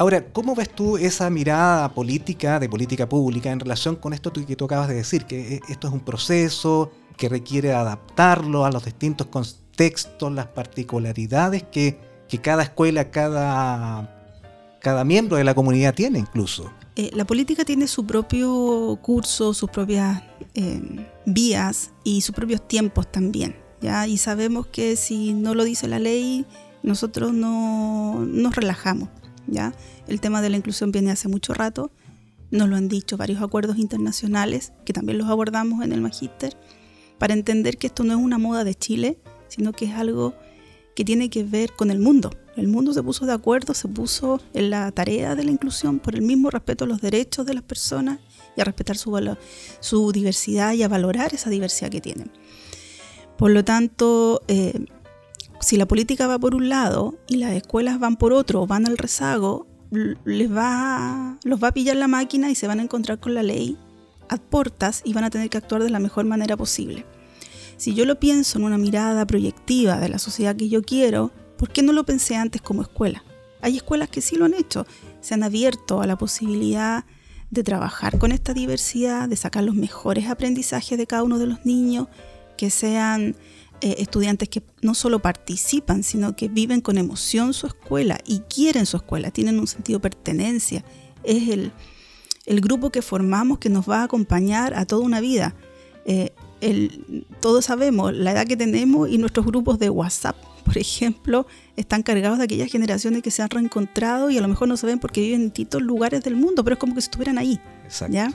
Ahora, 0.00 0.24
¿cómo 0.32 0.54
ves 0.54 0.70
tú 0.70 0.96
esa 0.96 1.28
mirada 1.28 1.92
política, 1.92 2.61
de 2.61 2.68
política 2.68 3.08
pública, 3.08 3.50
en 3.50 3.58
relación 3.58 3.96
con 3.96 4.12
esto 4.12 4.32
que 4.32 4.54
tú 4.54 4.66
acabas 4.66 4.87
de 4.87 4.94
decir? 4.94 5.24
Que 5.24 5.56
eh, 5.56 5.61
esto 5.68 5.88
es 5.88 5.92
un 5.92 5.98
proceso 5.98 6.92
que 7.16 7.28
requiere 7.28 7.72
adaptarlo 7.72 8.64
a 8.64 8.70
los 8.70 8.84
distintos 8.84 9.26
contextos, 9.26 10.32
las 10.32 10.46
particularidades 10.46 11.64
que, 11.64 11.98
cada 12.40 12.62
escuela, 12.62 13.11
cada, 13.11 14.78
cada 14.80 15.02
miembro 15.02 15.37
de 15.37 15.42
la 15.42 15.56
comunidad 15.56 15.92
tiene 15.94 16.20
incluso. 16.20 16.70
Eh, 16.94 17.11
la 17.14 17.24
política 17.24 17.64
tiene 17.64 17.88
su 17.88 18.06
propio 18.06 19.00
curso, 19.02 19.52
sus 19.52 19.68
propias 19.68 20.22
eh, 20.54 20.80
vías 21.26 21.90
y 22.04 22.20
sus 22.20 22.37
propios 22.37 22.68
tiempos 22.68 23.11
también. 23.11 23.56
Y 24.06 24.18
sabemos 24.18 24.68
que 24.68 24.94
si 24.94 25.32
no 25.34 25.54
lo 25.56 25.64
dice 25.64 25.88
la 25.88 25.98
ley, 25.98 26.46
nosotros 26.84 27.32
no 27.32 28.24
nos 28.24 28.54
relajamos. 28.54 29.08
¿Ya? 29.48 29.74
El 30.06 30.20
tema 30.20 30.42
de 30.42 30.50
la 30.50 30.56
inclusión 30.56 30.92
viene 30.92 31.11
hace 31.11 31.28
mucho 31.28 31.54
rato, 31.54 31.90
nos 32.50 32.68
lo 32.68 32.76
han 32.76 32.88
dicho 32.88 33.16
varios 33.16 33.42
acuerdos 33.42 33.78
internacionales, 33.78 34.72
que 34.84 34.92
también 34.92 35.18
los 35.18 35.28
abordamos 35.28 35.84
en 35.84 35.92
el 35.92 36.00
Magíster, 36.00 36.56
para 37.18 37.34
entender 37.34 37.76
que 37.78 37.88
esto 37.88 38.04
no 38.04 38.12
es 38.12 38.18
una 38.18 38.38
moda 38.38 38.64
de 38.64 38.74
Chile, 38.74 39.18
sino 39.48 39.72
que 39.72 39.87
es 39.87 39.94
algo 39.94 40.34
que 40.94 41.04
tiene 41.04 41.30
que 41.30 41.44
ver 41.44 41.72
con 41.72 41.90
el 41.90 41.98
mundo. 41.98 42.30
El 42.56 42.68
mundo 42.68 42.92
se 42.92 43.02
puso 43.02 43.24
de 43.24 43.32
acuerdo, 43.32 43.74
se 43.74 43.87
puso 43.87 44.40
en 44.52 44.70
la 44.70 44.90
tarea 44.90 45.37
de 45.37 45.44
la 45.44 45.50
inclusión 45.50 46.00
por 46.00 46.14
el 46.14 46.22
mismo 46.22 46.50
respeto 46.50 46.84
a 46.84 46.88
los 46.88 47.00
derechos 47.00 47.46
de 47.46 47.54
las 47.54 47.62
personas 47.62 48.18
y 48.56 48.61
a 48.61 48.64
respetar 48.64 48.96
su, 48.96 49.37
su 49.80 50.12
diversidad 50.12 50.72
y 50.72 50.82
a 50.82 50.88
valorar 50.88 51.32
esa 51.34 51.50
diversidad 51.50 51.90
que 51.90 52.00
tienen. 52.00 52.32
Por 53.37 53.52
lo 53.52 53.64
tanto, 53.64 54.42
eh, 54.48 54.87
si 55.61 55.77
la 55.77 55.87
política 55.87 56.27
va 56.27 56.38
por 56.38 56.55
un 56.55 56.68
lado 56.68 57.16
y 57.27 57.37
las 57.37 57.53
escuelas 57.53 57.99
van 57.99 58.16
por 58.16 58.33
otro 58.33 58.66
van 58.66 58.87
al 58.87 58.99
rezago, 58.99 59.66
les 59.90 60.53
va, 60.55 61.38
los 61.44 61.62
va 61.62 61.68
a 61.68 61.73
pillar 61.73 61.97
la 61.97 62.09
máquina 62.09 62.51
y 62.51 62.55
se 62.55 62.66
van 62.66 62.81
a 62.81 62.83
encontrar 62.83 63.18
con 63.18 63.35
la 63.35 63.42
ley 63.42 63.77
a 64.29 64.37
portas 64.37 65.03
y 65.05 65.14
van 65.14 65.25
a 65.25 65.31
tener 65.31 65.49
que 65.49 65.59
actuar 65.59 65.83
de 65.83 65.90
la 65.90 66.01
mejor 66.01 66.25
manera 66.27 66.57
posible. 66.57 67.07
Si 67.77 67.94
yo 67.94 68.05
lo 68.05 68.18
pienso 68.18 68.59
en 68.59 68.64
una 68.64 68.79
mirada 68.79 69.27
proyectiva 69.27 69.99
de 69.99 70.09
la 70.09 70.18
sociedad 70.18 70.57
que 70.57 70.68
yo 70.68 70.83
quiero, 70.83 71.33
¿por 71.57 71.71
qué 71.71 71.83
no 71.83 71.92
lo 71.92 72.05
pensé 72.05 72.37
antes 72.37 72.61
como 72.61 72.83
escuela? 72.83 73.25
Hay 73.61 73.77
escuelas 73.77 74.09
que 74.09 74.21
sí 74.21 74.37
lo 74.37 74.44
han 74.44 74.55
hecho, 74.55 74.87
se 75.21 75.35
han 75.35 75.42
abierto 75.42 76.01
a 76.01 76.07
la 76.07 76.16
posibilidad 76.16 77.05
de 77.51 77.62
trabajar 77.62 78.18
con 78.18 78.33
esta 78.33 78.53
diversidad, 78.53 79.29
de 79.29 79.37
sacar 79.37 79.64
los 79.64 79.75
mejores 79.75 80.29
aprendizajes 80.29 80.99
de 80.99 81.07
cada 81.07 81.23
uno 81.23 81.38
de 81.38 81.47
los 81.47 81.64
niños, 81.64 82.09
que 82.57 82.71
sean 82.71 83.37
eh, 83.80 83.96
estudiantes 83.98 84.48
que 84.48 84.62
no 84.82 84.94
solo 84.94 85.20
participan, 85.20 86.02
sino 86.02 86.34
que 86.34 86.48
viven 86.48 86.80
con 86.80 86.98
emoción 86.98 87.54
su 87.54 87.66
escuela 87.66 88.18
y 88.26 88.40
quieren 88.40 88.86
su 88.86 88.96
escuela, 88.96 89.30
tienen 89.30 89.58
un 89.60 89.66
sentido 89.66 89.98
de 89.98 90.10
pertenencia. 90.10 90.84
Es 91.22 91.48
el, 91.48 91.72
grupo 92.60 92.90
que 92.90 93.02
formamos 93.02 93.58
que 93.58 93.68
nos 93.68 93.88
va 93.88 94.00
a 94.00 94.04
acompañar 94.04 94.74
a 94.74 94.84
toda 94.84 95.02
una 95.02 95.20
vida. 95.20 95.54
Eh, 96.06 96.32
todos 97.40 97.66
sabemos 97.66 98.12
la 98.12 98.32
edad 98.32 98.46
que 98.46 98.56
tenemos 98.56 99.08
y 99.08 99.18
nuestros 99.18 99.46
grupos 99.46 99.78
de 99.78 99.90
WhatsApp, 99.90 100.36
por 100.64 100.76
ejemplo, 100.76 101.46
están 101.76 102.02
cargados 102.02 102.38
de 102.38 102.44
aquellas 102.44 102.72
generaciones 102.72 103.22
que 103.22 103.30
se 103.30 103.42
han 103.42 103.50
reencontrado 103.50 104.28
y 104.30 104.38
a 104.38 104.40
lo 104.40 104.48
mejor 104.48 104.66
no 104.66 104.76
saben 104.76 104.98
porque 104.98 105.20
viven 105.20 105.42
en 105.42 105.46
distintos 105.48 105.82
lugares 105.82 106.24
del 106.24 106.34
mundo, 106.34 106.64
pero 106.64 106.74
es 106.74 106.80
como 106.80 106.94
que 106.94 107.00
si 107.00 107.06
estuvieran 107.06 107.38
ahí. 107.38 107.60
¿ya? 108.10 108.32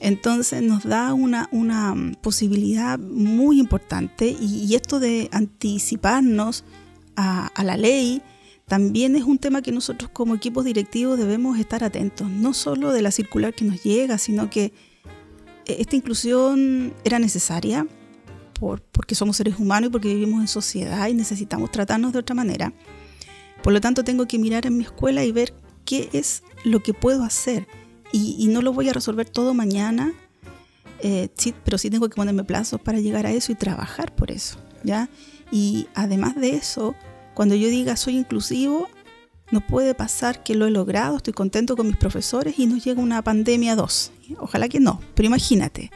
Entonces 0.00 0.62
nos 0.62 0.84
da 0.84 1.14
una, 1.14 1.48
posibilidad 2.22 2.98
muy 2.98 3.60
importante 3.60 4.36
y, 4.40 4.74
esto 4.74 5.00
de 5.00 5.28
anticiparnos 5.32 6.64
a, 7.16 7.50
la 7.62 7.76
ley 7.76 8.22
también 8.66 9.16
es 9.16 9.22
un 9.22 9.38
tema 9.38 9.62
que 9.62 9.72
nosotros 9.72 10.10
como 10.12 10.34
equipos 10.34 10.64
directivos 10.64 11.18
debemos 11.18 11.58
estar 11.58 11.84
atentos, 11.84 12.28
no 12.28 12.52
solo 12.52 12.92
de 12.92 13.00
la 13.00 13.10
circular 13.10 13.54
que 13.54 13.64
nos 13.64 13.82
llega, 13.82 14.18
sino 14.18 14.50
que 14.50 14.72
eh, 15.66 15.76
esta 15.78 15.96
inclusión 15.96 16.92
era 17.04 17.18
necesaria 17.18 17.86
porque 18.92 19.14
somos 19.14 19.36
seres 19.36 19.58
humanos 19.58 19.88
y 19.88 19.92
porque 19.92 20.08
vivimos 20.08 20.40
en 20.40 20.48
sociedad 20.48 21.08
y 21.08 21.14
necesitamos 21.14 21.70
tratarnos 21.70 22.12
de 22.12 22.18
otra 22.18 22.34
manera. 22.34 22.72
Por 23.62 23.72
lo 23.72 23.80
tanto, 23.80 24.02
tengo 24.02 24.26
que 24.26 24.38
mirar 24.38 24.66
en 24.66 24.78
mi 24.78 24.84
escuela 24.84 25.24
y 25.24 25.32
ver 25.32 25.54
qué 25.84 26.08
es 26.12 26.42
lo 26.64 26.82
que 26.82 26.94
puedo 26.94 27.22
hacer 27.22 27.66
y, 28.12 28.46
no 28.48 28.62
lo 28.62 28.72
voy 28.72 28.88
a 28.88 28.92
resolver 28.92 29.28
todo 29.28 29.54
mañana, 29.54 30.12
eh, 31.00 31.28
sí, 31.36 31.54
pero 31.64 31.78
sí 31.78 31.90
tengo 31.90 32.08
que 32.08 32.16
ponerme 32.16 32.44
plazos 32.44 32.80
para 32.80 33.00
llegar 33.00 33.26
a 33.26 33.32
eso 33.32 33.52
y 33.52 33.54
trabajar 33.54 34.14
por 34.14 34.30
eso, 34.30 34.58
¿ya? 34.82 35.08
Y 35.50 35.86
además 35.94 36.36
de 36.36 36.50
eso, 36.50 36.94
cuando 37.34 37.54
yo 37.54 37.68
diga 37.68 37.96
soy 37.96 38.16
inclusivo, 38.16 38.88
no 39.50 39.60
puede 39.60 39.94
pasar 39.94 40.42
que 40.42 40.54
lo 40.54 40.66
he 40.66 40.70
logrado, 40.70 41.18
estoy 41.18 41.32
contento 41.32 41.76
con 41.76 41.86
mis 41.86 41.96
profesores 41.96 42.58
y 42.58 42.66
nos 42.66 42.84
llega 42.84 43.00
una 43.00 43.22
pandemia 43.22 43.76
2. 43.76 44.12
Ojalá 44.38 44.68
que 44.68 44.80
no, 44.80 45.00
pero 45.14 45.26
imagínate, 45.26 45.90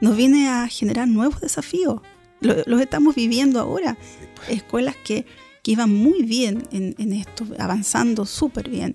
nos 0.00 0.16
viene 0.16 0.48
a 0.48 0.68
generar 0.68 1.08
nuevos 1.08 1.40
desafíos. 1.40 2.00
Los 2.40 2.80
estamos 2.80 3.16
viviendo 3.16 3.60
ahora. 3.60 3.98
Pues. 4.36 4.50
Escuelas 4.50 4.94
que, 5.04 5.26
que 5.62 5.72
iban 5.72 5.92
muy 5.92 6.22
bien 6.22 6.66
en, 6.70 6.94
en 6.98 7.12
esto, 7.12 7.44
avanzando 7.58 8.24
súper 8.24 8.70
bien 8.70 8.94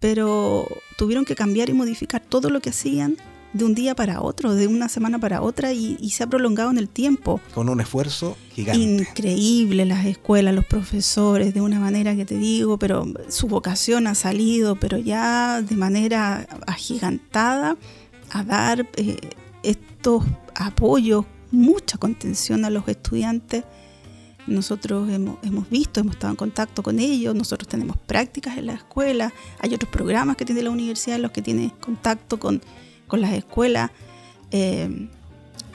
pero 0.00 0.68
tuvieron 0.96 1.24
que 1.24 1.34
cambiar 1.34 1.68
y 1.68 1.72
modificar 1.72 2.22
todo 2.22 2.50
lo 2.50 2.60
que 2.60 2.70
hacían 2.70 3.16
de 3.52 3.64
un 3.64 3.74
día 3.74 3.94
para 3.94 4.20
otro, 4.20 4.54
de 4.54 4.66
una 4.66 4.88
semana 4.88 5.18
para 5.18 5.40
otra 5.40 5.72
y, 5.72 6.10
se 6.10 6.22
ha 6.22 6.26
prolongado 6.26 6.70
en 6.70 6.78
el 6.78 6.88
tiempo. 6.88 7.40
Con 7.54 7.68
un 7.68 7.80
esfuerzo 7.80 8.36
gigante. 8.52 8.80
Increíble 8.80 9.84
las 9.86 10.04
escuelas, 10.06 10.54
los 10.54 10.66
profesores, 10.66 11.54
de 11.54 11.60
una 11.60 11.80
manera 11.80 12.14
que 12.14 12.24
te 12.24 12.36
digo, 12.36 12.78
pero 12.78 13.06
su 13.28 13.48
vocación 13.48 14.06
ha 14.06 14.14
salido, 14.14 14.76
pero 14.76 14.98
ya 14.98 15.62
de 15.62 15.76
manera 15.76 16.46
agigantada 16.66 17.76
a 18.30 18.44
dar 18.44 18.86
eh, 18.96 19.16
estos 19.62 20.24
apoyos, 20.54 21.24
mucha 21.50 21.96
contención 21.96 22.64
a 22.64 22.70
los 22.70 22.86
estudiantes 22.88 23.64
nosotros 24.48 25.08
hemos, 25.10 25.70
visto, 25.70 26.00
hemos 26.00 26.14
estado 26.14 26.32
en 26.32 26.36
contacto 26.36 26.82
con 26.82 26.98
ellos, 26.98 27.34
nosotros 27.34 27.68
tenemos 27.68 27.96
prácticas 27.96 28.56
en 28.58 28.66
la 28.66 28.74
escuela, 28.74 29.32
hay 29.60 29.74
otros 29.74 29.90
programas 29.90 30.36
que 30.36 30.44
tiene 30.44 30.62
la 30.62 30.70
universidad 30.70 31.16
en 31.16 31.22
los 31.22 31.32
que 31.32 31.42
tiene 31.42 31.72
contacto 31.80 32.38
con, 32.38 32.62
las 33.12 33.32
escuelas. 33.32 33.90
Eh, 34.50 35.08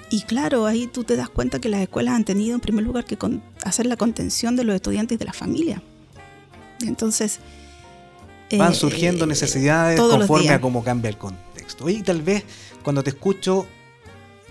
y 0.09 0.21
claro, 0.21 0.65
ahí 0.65 0.87
tú 0.87 1.03
te 1.03 1.15
das 1.15 1.29
cuenta 1.29 1.59
que 1.59 1.69
las 1.69 1.81
escuelas 1.81 2.15
han 2.15 2.25
tenido 2.25 2.53
en 2.53 2.61
primer 2.61 2.83
lugar 2.83 3.05
que 3.05 3.17
hacer 3.63 3.85
la 3.85 3.97
contención 3.97 4.55
de 4.55 4.63
los 4.63 4.75
estudiantes 4.75 5.15
y 5.15 5.19
de 5.19 5.25
la 5.25 5.33
familia. 5.33 5.81
Entonces... 6.81 7.39
Van 8.55 8.73
eh, 8.73 8.75
surgiendo 8.75 9.25
necesidades 9.25 9.99
conforme 9.99 10.49
a 10.49 10.61
cómo 10.61 10.83
cambia 10.83 11.09
el 11.09 11.17
contexto. 11.17 11.89
Y 11.89 12.03
tal 12.03 12.21
vez 12.21 12.43
cuando 12.83 13.01
te 13.03 13.09
escucho 13.09 13.65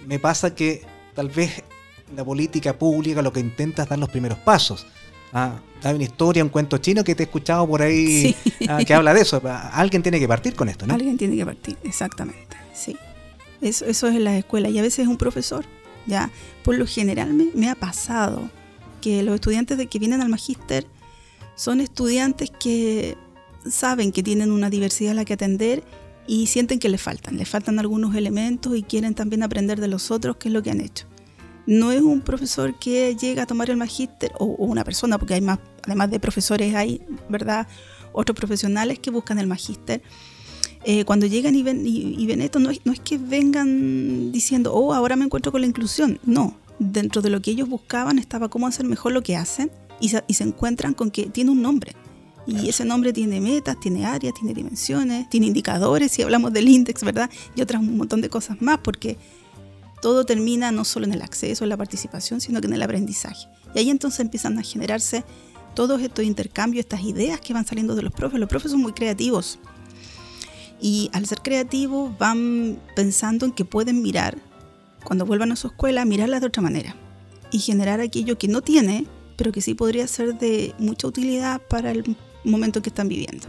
me 0.07 0.19
pasa 0.19 0.55
que 0.55 0.83
tal 1.15 1.29
vez 1.29 1.63
la 2.15 2.25
política 2.25 2.79
pública 2.79 3.23
lo 3.23 3.33
que 3.33 3.41
intenta 3.41 3.83
es 3.83 3.89
dar 3.89 3.99
los 3.99 4.11
primeros 4.11 4.39
pasos. 4.39 4.87
Ah, 5.33 5.61
hay 5.83 5.95
una 5.95 6.05
historia, 6.05 6.45
un 6.45 6.51
cuento 6.51 6.79
chino 6.79 7.03
que 7.03 7.15
te 7.15 7.23
he 7.23 7.27
escuchado 7.27 7.67
por 7.67 7.83
ahí 7.83 8.37
ah, 8.69 8.85
que 8.85 8.95
habla 8.95 9.15
de 9.15 9.23
eso. 9.23 9.41
Alguien 9.73 10.03
tiene 10.03 10.21
que 10.21 10.29
partir 10.29 10.55
con 10.55 10.69
esto, 10.69 10.87
¿no? 10.87 10.95
Alguien 10.95 11.17
tiene 11.17 11.37
que 11.37 11.45
partir, 11.45 11.77
exactamente. 11.83 12.57
Sí. 12.75 12.97
Eso, 13.61 13.87
eso 13.87 14.09
es 14.09 14.17
en 14.17 14.25
la 14.25 14.37
escuela 14.37 14.69
y 14.69 14.79
a 14.79 14.83
veces 14.83 15.01
es 15.01 15.09
un 15.09 15.17
profesor. 15.17 15.65
Ya, 16.07 16.31
por 16.65 16.77
lo 16.77 16.87
general 16.87 17.33
me, 17.33 17.71
ha 17.71 17.77
pasado 17.77 18.51
que 19.01 19.23
los 19.23 19.37
estudiantes 19.37 19.79
de 19.79 19.87
que 19.87 20.01
vienen 20.01 20.21
al 20.21 20.29
magíster 20.29 20.87
son 21.55 21.81
estudiantes 21.81 22.51
que 22.51 23.17
saben 23.71 24.11
que 24.11 24.23
tienen 24.25 24.51
una 24.51 24.69
diversidad 24.69 25.13
a 25.13 25.15
la 25.15 25.25
que 25.25 25.35
atender 25.35 25.85
y 26.27 26.49
sienten 26.49 26.81
que 26.81 26.89
les 26.89 27.01
faltan, 27.01 27.37
les 27.37 27.49
faltan 27.49 27.79
algunos 27.79 28.17
elementos 28.17 28.77
y 28.77 28.83
quieren 28.83 29.15
también 29.15 29.45
aprender 29.45 29.81
de 29.81 29.87
los 29.87 30.11
otros 30.11 30.37
qué 30.37 30.49
es 30.49 30.55
lo 30.55 30.63
que 30.63 30.73
han 30.73 30.81
hecho 30.81 31.07
no 31.73 31.91
es 31.91 32.03
un 32.03 32.21
profesor 32.21 32.79
que 32.79 33.17
llega 33.17 33.45
a 33.45 33.47
tomar 33.47 33.71
el 33.71 33.77
magíster 33.77 34.33
o, 34.39 34.45
una 34.45 34.85
persona, 34.85 35.19
porque 35.19 35.35
hay 35.35 35.41
más, 35.41 35.59
además 35.83 36.11
de 36.11 36.21
profesores, 36.21 36.75
hay, 36.75 37.01
¿verdad?, 37.29 37.67
otros 38.13 38.37
profesionales 38.37 38.99
que 38.99 39.11
buscan 39.11 39.39
el 39.39 39.47
magíster. 39.47 40.03
Eh, 40.85 41.05
cuando 41.05 41.27
llegan 41.27 41.55
y 41.55 41.63
ven, 41.63 41.83
y, 41.87 42.27
ven 42.27 42.43
esto, 42.43 42.59
no 42.59 42.71
es, 42.71 42.81
no 42.85 42.93
es 42.93 43.01
que 43.01 43.17
vengan 43.17 44.33
diciendo, 44.33 44.75
oh, 44.75 44.93
ahora 44.93 45.17
me 45.17 45.25
encuentro 45.25 45.51
con 45.51 45.63
la 45.63 45.67
inclusión. 45.67 46.19
No, 46.25 46.57
dentro 46.79 47.23
de 47.23 47.31
lo 47.31 47.41
que 47.41 47.53
ellos 47.53 47.69
buscaban 47.69 48.19
estaba 48.19 48.49
cómo 48.49 48.67
hacer 48.67 48.85
mejor 48.85 49.13
lo 49.13 49.23
que 49.23 49.37
hacen 49.37 49.71
y 49.99 50.11
se, 50.11 50.23
y 50.27 50.35
se 50.35 50.45
encuentran 50.45 50.93
con 50.93 51.11
que 51.11 51.27
tiene 51.27 51.53
un 51.53 51.63
nombre. 51.63 51.95
Y 52.45 52.69
ese 52.69 52.85
nombre 52.85 53.13
tiene 53.13 53.41
metas, 53.41 53.79
tiene 53.79 54.05
áreas, 54.05 54.35
tiene 54.35 54.53
dimensiones, 54.53 55.31
tiene 55.31 55.47
indicadores, 55.47 56.11
si 56.11 56.23
hablamos 56.23 56.53
del 56.53 56.69
índice, 56.69 57.07
¿verdad? 57.07 57.31
Y 57.55 57.63
otras 57.63 57.81
un 57.81 57.97
montón 57.97 58.21
de 58.21 58.29
cosas 58.29 58.61
más, 58.61 58.79
porque 58.79 59.17
todo 60.03 60.27
termina 60.27 60.73
no 60.73 60.85
solo 60.85 61.07
en 61.07 61.13
el 61.13 61.23
acceso, 61.23 61.65
en 61.65 61.71
la 61.71 61.77
participación, 61.77 62.41
sino 62.41 62.61
que 62.61 62.67
en 62.67 62.75
el 62.75 62.83
aprendizaje. 62.83 63.47
Y 63.75 63.79
ahí 63.79 63.89
entonces 63.89 64.21
empiezan 64.21 64.59
a 64.59 64.63
generarse 64.63 65.25
todos 65.75 66.03
estos 66.03 66.25
intercambios, 66.25 66.85
estas 66.85 67.03
ideas 67.03 67.41
que 67.41 67.55
van 67.55 67.65
saliendo 67.65 67.95
de 67.95 68.03
los 68.03 68.13
profes. 68.13 68.41
Los 68.41 68.49
profes 68.49 68.73
son 68.73 68.83
muy 68.83 68.93
creativos. 68.93 69.61
Y 70.81 71.09
al 71.13 71.25
ser 71.27 71.41
creativos 71.41 72.19
van 72.19 72.81
pensando 72.97 73.47
en 73.47 73.53
que 73.53 73.65
pueden 73.65 74.03
mirar, 74.03 74.37
cuando 75.05 75.25
vuelvan 75.25 75.53
a 75.53 75.57
su 75.57 75.69
escuela, 75.69 76.05
mirarla 76.05 76.41
de 76.41 76.47
otra 76.47 76.63
manera. 76.63 76.97
Y 77.53 77.61
generar 77.61 78.01
aquello 78.01 78.37
que 78.37 78.49
no 78.49 78.61
tiene, 78.61 79.07
pero 79.37 79.53
que 79.53 79.61
sí 79.61 79.75
podría 79.75 80.09
ser 80.09 80.37
de 80.37 80.75
mucha 80.79 81.07
utilidad 81.07 81.63
para 81.69 81.93
el 81.93 82.17
momento 82.45 82.83
que 82.83 82.91
están 82.91 83.07
viviendo. 83.07 83.47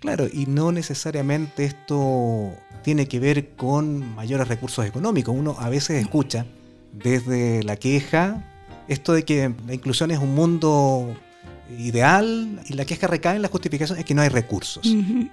Claro, 0.00 0.26
y 0.32 0.46
no 0.46 0.72
necesariamente 0.72 1.66
esto 1.66 2.54
tiene 2.82 3.06
que 3.08 3.20
ver 3.20 3.50
con 3.50 4.14
mayores 4.14 4.48
recursos 4.48 4.86
económicos. 4.86 5.34
Uno 5.36 5.56
a 5.58 5.68
veces 5.68 6.02
escucha 6.02 6.46
desde 6.92 7.62
la 7.62 7.76
queja 7.76 8.44
esto 8.88 9.12
de 9.12 9.24
que 9.24 9.52
la 9.66 9.74
inclusión 9.74 10.10
es 10.10 10.18
un 10.18 10.34
mundo 10.34 11.14
ideal 11.78 12.60
y 12.66 12.72
la 12.72 12.84
queja 12.84 13.06
recae 13.06 13.36
en 13.36 13.42
la 13.42 13.48
justificación 13.48 13.98
es 13.98 14.04
que 14.04 14.14
no 14.14 14.22
hay 14.22 14.28
recursos, 14.28 14.82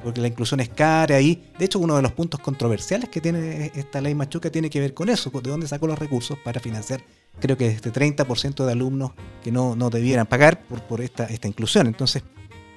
porque 0.03 0.21
la 0.21 0.27
inclusión 0.27 0.59
es 0.59 0.69
cara 0.69 1.19
y 1.19 1.41
de 1.57 1.65
hecho 1.65 1.79
uno 1.79 1.95
de 1.95 2.03
los 2.03 2.11
puntos 2.11 2.39
controversiales 2.39 3.09
que 3.09 3.19
tiene 3.19 3.71
esta 3.73 3.99
ley 4.01 4.13
Machuca 4.13 4.51
tiene 4.51 4.69
que 4.69 4.79
ver 4.79 4.93
con 4.93 5.09
eso, 5.09 5.31
de 5.31 5.49
dónde 5.49 5.67
sacó 5.67 5.87
los 5.87 5.97
recursos 5.97 6.37
para 6.43 6.59
financiar 6.59 7.01
creo 7.39 7.57
que 7.57 7.67
este 7.67 7.91
30% 7.91 8.65
de 8.65 8.71
alumnos 8.71 9.11
que 9.43 9.51
no, 9.51 9.75
no 9.75 9.89
debieran 9.89 10.27
pagar 10.27 10.63
por, 10.63 10.81
por 10.83 11.01
esta, 11.01 11.25
esta 11.25 11.47
inclusión. 11.47 11.87
Entonces, 11.87 12.23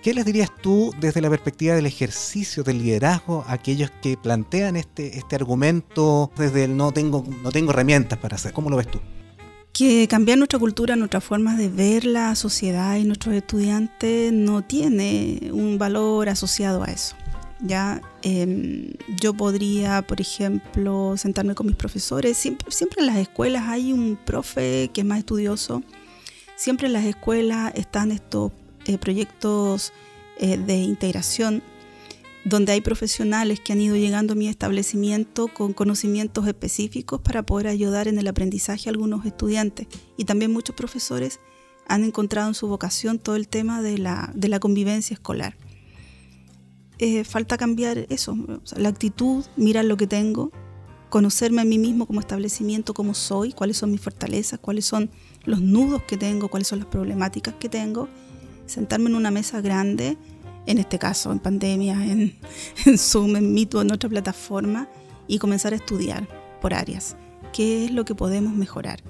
¿Qué 0.03 0.15
les 0.15 0.25
dirías 0.25 0.51
tú 0.63 0.95
desde 0.99 1.21
la 1.21 1.29
perspectiva 1.29 1.75
del 1.75 1.85
ejercicio 1.85 2.63
del 2.63 2.79
liderazgo 2.79 3.45
a 3.47 3.53
aquellos 3.53 3.91
que 4.01 4.17
plantean 4.17 4.77
este, 4.77 5.19
este 5.19 5.37
argumento 5.37 6.31
desde 6.39 6.65
el 6.65 6.75
no 6.75 6.91
tengo, 6.91 7.23
no 7.43 7.53
tengo 7.53 7.73
herramientas 7.73 8.19
para 8.19 8.37
hacer? 8.37 8.55
¿Cómo 8.55 8.71
lo 8.71 8.79
ves 8.79 8.91
tú? 8.91 8.99
Que 9.75 10.09
cambiar 10.09 10.39
nuestra 10.39 10.59
cultura, 10.59 10.97
nuestra 10.97 11.21
forma 11.21 11.55
de 11.55 11.69
ver 11.69 12.07
la 12.07 12.35
sociedad 12.35 12.97
y 12.97 13.05
nuestros 13.05 13.35
estudiantes 13.35 14.33
no 14.33 14.63
tiene 14.63 15.51
un 15.53 15.77
valor 15.77 16.31
asociado 16.31 16.83
a 16.83 16.87
eso. 16.87 17.15
Ya 17.61 18.01
em, 18.23 18.95
yo 19.21 19.35
podría, 19.35 20.01
por 20.01 20.23
ejemplo, 20.23 21.15
sentarme 21.19 21.55
con 21.55 21.67
mis 21.67 21.77
profesores. 21.77 22.39
Siempre, 22.39 22.71
siempre 22.71 23.01
en 23.01 23.07
las 23.07 23.19
escuelas 23.19 23.65
hay 23.69 23.93
un 23.93 24.17
profe 24.17 24.91
que 24.95 25.03
es 25.03 25.07
más 25.07 25.19
estudioso. 25.19 25.83
Siempre 26.57 26.87
en 26.87 26.95
las 26.95 27.05
escuelas 27.05 27.73
están 27.75 28.13
estos 28.13 28.51
eh, 28.91 28.99
proyectos 28.99 29.93
eh, 30.39 30.59
de 30.59 30.79
integración 30.79 31.63
donde 32.45 32.73
hay 32.73 32.81
profesionales 32.81 33.61
que 33.61 33.73
han 33.73 33.81
ido 33.81 33.95
llegando 33.95 34.33
a 34.33 34.37
mi 34.37 34.49
establecimiento 34.49 35.47
con 35.47 35.75
conocimientos 35.75 36.49
específicos 36.49 37.21
para 37.21 37.45
poder 37.45 37.69
ayudar 37.69 38.09
en 38.09 38.19
el 38.19 38.27
aprendizaje 38.27 38.89
a 38.89 38.93
algunos 38.93 39.27
estudiantes. 39.27 39.87
Y 40.17 40.25
también 40.25 40.53
muchos 40.53 40.75
profesores 40.75 41.39
han 41.87 42.03
encontrado 42.03 42.49
en 42.49 42.55
su 42.55 42.67
vocación 42.67 43.21
todo 43.21 43.37
el 43.37 43.47
tema 43.47 43.81
de 43.81 43.99
la, 43.99 44.33
de 44.35 44.49
la 44.49 44.59
convivencia 44.59 45.15
escolar. 45.15 45.57
Eh, 46.99 47.23
falta 47.23 47.57
cambiar 47.57 48.07
eso, 48.09 48.37
la 48.77 48.89
actitud, 48.89 49.45
mirar 49.57 49.85
lo 49.85 49.97
que 49.97 50.09
tengo, 50.09 50.51
conocerme 51.11 51.63
a 51.63 51.65
mí 51.65 51.79
mismo 51.79 52.07
como 52.07 52.19
establecimiento, 52.19 52.93
cómo 52.93 53.15
soy, 53.15 53.53
cuáles 53.53 53.77
son 53.77 53.93
mis 53.93 54.01
fortalezas, 54.01 54.59
cuáles 54.59 54.85
son 54.85 55.11
los 55.45 55.61
nudos 55.61 56.03
que 56.03 56.17
tengo, 56.17 56.49
cuáles 56.49 56.67
son 56.67 56.81
las 56.81 56.89
problemáticas 56.89 57.55
que 57.55 57.69
tengo 57.69 58.09
sentarme 58.71 59.11
en 59.11 59.17
una 59.17 59.31
mesa 59.31 59.61
grande, 59.61 60.17
en 60.67 60.79
este 60.79 60.99
caso 60.99 61.33
en 61.33 61.41
pandemia, 61.41 61.95
en, 62.07 62.39
Zoom, 62.97 63.37
en 63.37 63.53
Meet 63.53 63.75
o 63.75 63.83
en 63.83 63.93
otra 63.93 64.09
plataforma, 64.09 64.89
y 65.27 65.39
comenzar 65.39 65.73
a 65.73 65.77
estudiar 65.77 66.27
por 66.61 66.75
áreas. 66.75 67.17
¿Qué 67.53 67.85
es 67.85 67.91
lo 67.91 68.05
que 68.05 68.15
podemos 68.15 68.55
mejorar? 68.55 69.01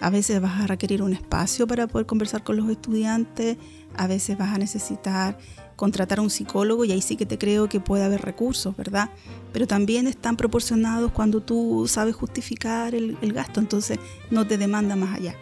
A 0.00 0.10
veces 0.10 0.40
vas 0.40 0.60
a 0.60 0.66
requerir 0.66 1.02
un 1.02 1.12
espacio 1.12 1.66
para 1.66 1.86
poder 1.86 2.06
conversar 2.06 2.44
con 2.44 2.56
los 2.56 2.68
estudiantes, 2.70 3.56
a 3.96 4.06
veces 4.06 4.38
vas 4.38 4.54
a 4.54 4.58
necesitar 4.58 5.38
contratar 5.74 6.18
a 6.18 6.22
un 6.22 6.30
psicólogo 6.30 6.84
y 6.84 6.92
ahí 6.92 7.00
sí 7.00 7.16
que 7.16 7.26
te 7.26 7.38
creo 7.38 7.68
que 7.68 7.80
puede 7.80 8.04
haber 8.04 8.22
recursos, 8.22 8.76
¿verdad? 8.76 9.10
Pero 9.52 9.66
también 9.66 10.06
están 10.06 10.36
proporcionados 10.36 11.12
cuando 11.12 11.40
tú 11.40 11.86
sabes 11.88 12.14
justificar 12.14 12.94
el, 12.94 13.16
el 13.22 13.32
gasto, 13.32 13.60
entonces 13.60 13.98
no 14.30 14.46
te 14.46 14.58
demanda 14.58 14.96
más 14.96 15.16
allá 15.16 15.34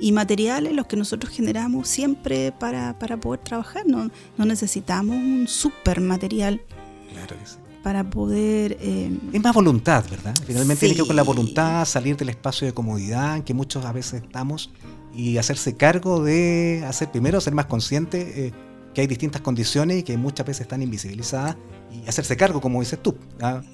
y 0.00 0.12
materiales 0.12 0.72
los 0.72 0.86
que 0.86 0.96
nosotros 0.96 1.32
generamos 1.32 1.88
siempre 1.88 2.52
para, 2.52 2.96
poder 3.20 3.40
trabajar. 3.40 3.84
No, 3.86 4.10
no, 4.36 4.44
necesitamos 4.44 5.16
un 5.16 5.46
super 5.48 6.00
material 6.00 6.60
para 7.82 8.02
poder... 8.08 8.78
Eh, 8.80 9.10
es 9.32 9.42
más 9.42 9.54
voluntad, 9.54 10.04
¿verdad? 10.10 10.34
Finalmente 10.46 10.80
tiene 10.80 10.94
que 10.94 11.02
ver 11.02 11.06
con 11.06 11.16
la 11.16 11.22
voluntad, 11.22 11.84
salir 11.84 12.16
del 12.16 12.30
espacio 12.30 12.66
de 12.66 12.72
comodidad 12.72 13.36
en 13.36 13.42
que 13.42 13.52
muchos 13.52 13.84
a 13.84 13.92
veces 13.92 14.22
estamos 14.22 14.70
y 15.14 15.36
hacerse 15.36 15.76
cargo 15.76 16.24
de 16.24 16.82
hacer 16.86 17.10
primero, 17.10 17.40
ser 17.40 17.54
más 17.54 17.66
consciente. 17.66 18.46
Eh, 18.46 18.52
que 18.94 19.00
hay 19.00 19.06
distintas 19.06 19.42
condiciones 19.42 19.98
y 19.98 20.02
que 20.04 20.16
muchas 20.16 20.46
veces 20.46 20.62
están 20.62 20.80
invisibilizadas 20.80 21.56
y 21.94 22.08
hacerse 22.08 22.36
cargo, 22.36 22.60
como 22.60 22.80
dices 22.80 23.00
tú, 23.02 23.16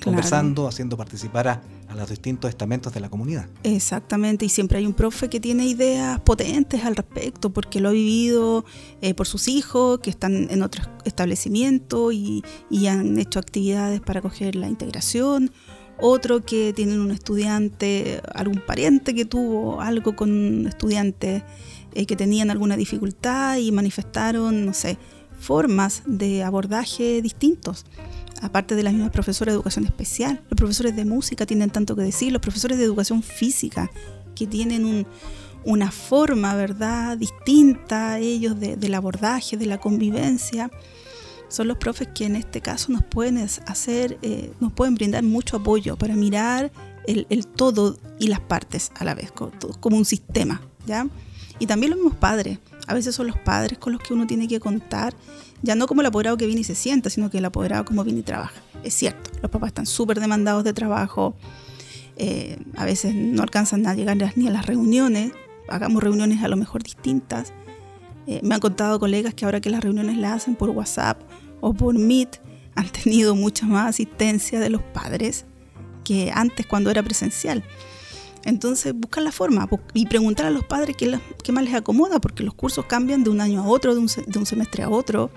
conversando, 0.02 0.68
haciendo 0.68 0.96
participar 0.96 1.48
a, 1.48 1.62
los 1.96 2.08
distintos 2.08 2.48
estamentos 2.48 2.94
de 2.94 3.00
la 3.00 3.08
comunidad. 3.08 3.48
Exactamente, 3.64 4.44
y 4.44 4.48
siempre 4.48 4.78
hay 4.78 4.86
un 4.86 4.94
profe 4.94 5.28
que 5.28 5.40
tiene 5.40 5.66
ideas 5.66 6.20
potentes 6.20 6.84
al 6.84 6.94
respecto, 6.94 7.50
porque 7.50 7.80
lo 7.80 7.88
ha 7.88 7.92
vivido 7.92 8.64
eh, 9.02 9.12
por 9.12 9.26
sus 9.26 9.48
hijos, 9.48 9.98
que 9.98 10.10
están 10.10 10.46
en 10.50 10.62
otro 10.62 10.84
establecimiento 11.04 12.12
y, 12.12 12.44
y 12.70 12.86
han 12.86 13.18
hecho 13.18 13.40
actividades 13.40 14.00
para 14.00 14.22
coger 14.22 14.54
la 14.54 14.68
integración. 14.68 15.50
Otro 15.98 16.44
que 16.44 16.72
tienen 16.72 17.00
un 17.00 17.10
estudiante, 17.10 18.22
algún 18.34 18.62
pariente 18.64 19.12
que 19.12 19.24
tuvo 19.24 19.80
algo 19.80 20.16
con 20.16 20.66
estudiantes 20.66 21.42
eh, 21.92 22.06
que 22.06 22.14
tenían 22.14 22.50
alguna 22.50 22.76
dificultad 22.76 23.56
y 23.56 23.72
manifestaron, 23.72 24.64
no 24.64 24.72
sé, 24.72 24.96
formas 25.40 26.02
de 26.06 26.42
abordaje 26.42 27.20
distintos. 27.22 27.86
Aparte 28.42 28.74
de 28.74 28.82
las 28.82 28.92
mismas 28.92 29.10
profesoras 29.10 29.52
de 29.52 29.56
educación 29.56 29.84
especial, 29.84 30.42
los 30.48 30.56
profesores 30.56 30.94
de 30.94 31.04
música 31.04 31.46
tienen 31.46 31.70
tanto 31.70 31.96
que 31.96 32.02
decir, 32.02 32.32
los 32.32 32.40
profesores 32.40 32.78
de 32.78 32.84
educación 32.84 33.22
física 33.22 33.90
que 34.34 34.46
tienen 34.46 35.06
una 35.64 35.90
forma, 35.90 36.54
¿verdad?, 36.54 37.18
distinta 37.18 38.18
ellos 38.18 38.58
del 38.58 38.94
abordaje, 38.94 39.56
de 39.56 39.66
la 39.66 39.78
convivencia 39.78 40.70
son 41.50 41.66
los 41.66 41.78
profes 41.78 42.08
que 42.14 42.24
en 42.24 42.36
este 42.36 42.60
caso 42.60 42.92
nos 42.92 43.02
pueden 43.02 43.38
hacer, 43.38 44.18
eh, 44.22 44.52
nos 44.60 44.72
pueden 44.72 44.94
brindar 44.94 45.24
mucho 45.24 45.56
apoyo 45.56 45.96
para 45.96 46.14
mirar 46.14 46.70
el, 47.06 47.46
todo 47.46 47.98
y 48.20 48.28
las 48.28 48.40
partes 48.40 48.92
a 48.94 49.04
la 49.04 49.14
vez, 49.14 49.32
como, 49.32 49.96
un 49.96 50.04
sistema, 50.04 50.62
¿ya? 50.86 51.08
Y 51.58 51.66
también 51.66 51.90
los 51.90 51.98
mismos 51.98 52.16
padres. 52.16 52.58
A 52.90 52.94
veces 52.94 53.14
son 53.14 53.28
los 53.28 53.38
padres 53.38 53.78
con 53.78 53.92
los 53.92 54.02
que 54.02 54.12
uno 54.12 54.26
tiene 54.26 54.48
que 54.48 54.58
contar, 54.58 55.14
ya 55.62 55.76
no 55.76 55.86
como 55.86 56.00
el 56.00 56.08
apoderado 56.08 56.36
que 56.36 56.46
viene 56.46 56.62
y 56.62 56.64
se 56.64 56.74
sienta, 56.74 57.08
sino 57.08 57.30
que 57.30 57.38
el 57.38 57.44
apoderado 57.44 57.84
como 57.84 58.02
viene 58.02 58.18
y 58.18 58.22
trabaja. 58.24 58.60
Es 58.82 58.94
cierto, 58.94 59.30
los 59.40 59.48
papás 59.48 59.68
están 59.68 59.86
súper 59.86 60.18
demandados 60.18 60.64
de 60.64 60.72
trabajo, 60.72 61.36
eh, 62.16 62.58
a 62.76 62.84
veces 62.84 63.14
no 63.14 63.44
alcanzan 63.44 63.86
a 63.86 63.94
llegar 63.94 64.16
ni 64.34 64.48
a 64.48 64.50
las 64.50 64.66
reuniones, 64.66 65.30
hagamos 65.68 66.02
reuniones 66.02 66.42
a 66.42 66.48
lo 66.48 66.56
mejor 66.56 66.82
distintas. 66.82 67.52
Eh, 68.26 68.40
me 68.42 68.56
han 68.56 68.60
contado 68.60 68.98
colegas 68.98 69.34
que 69.34 69.44
ahora 69.44 69.60
que 69.60 69.70
las 69.70 69.84
reuniones 69.84 70.16
las 70.16 70.42
hacen 70.42 70.56
por 70.56 70.70
WhatsApp 70.70 71.22
o 71.60 71.72
por 71.72 71.96
Meet, 71.96 72.40
han 72.74 72.88
tenido 72.88 73.36
mucha 73.36 73.66
más 73.66 73.90
asistencia 73.90 74.58
de 74.58 74.68
los 74.68 74.82
padres 74.82 75.44
que 76.02 76.32
antes 76.34 76.66
cuando 76.66 76.90
era 76.90 77.04
presencial. 77.04 77.62
Entonces, 78.44 78.94
buscar 78.94 79.22
la 79.22 79.32
forma 79.32 79.68
y 79.92 80.06
preguntar 80.06 80.46
a 80.46 80.50
los 80.50 80.64
padres 80.64 80.96
qué, 80.96 81.52
más 81.52 81.64
les 81.64 81.74
acomoda, 81.74 82.20
porque 82.20 82.42
los 82.42 82.54
cursos 82.54 82.86
cambian 82.86 83.22
de 83.22 83.30
un 83.30 83.40
año 83.40 83.62
a 83.62 83.66
otro, 83.66 83.94
de 83.94 84.00
un, 84.00 84.08
semestre 84.46 84.82
a 84.82 84.88
otro. 84.88 85.30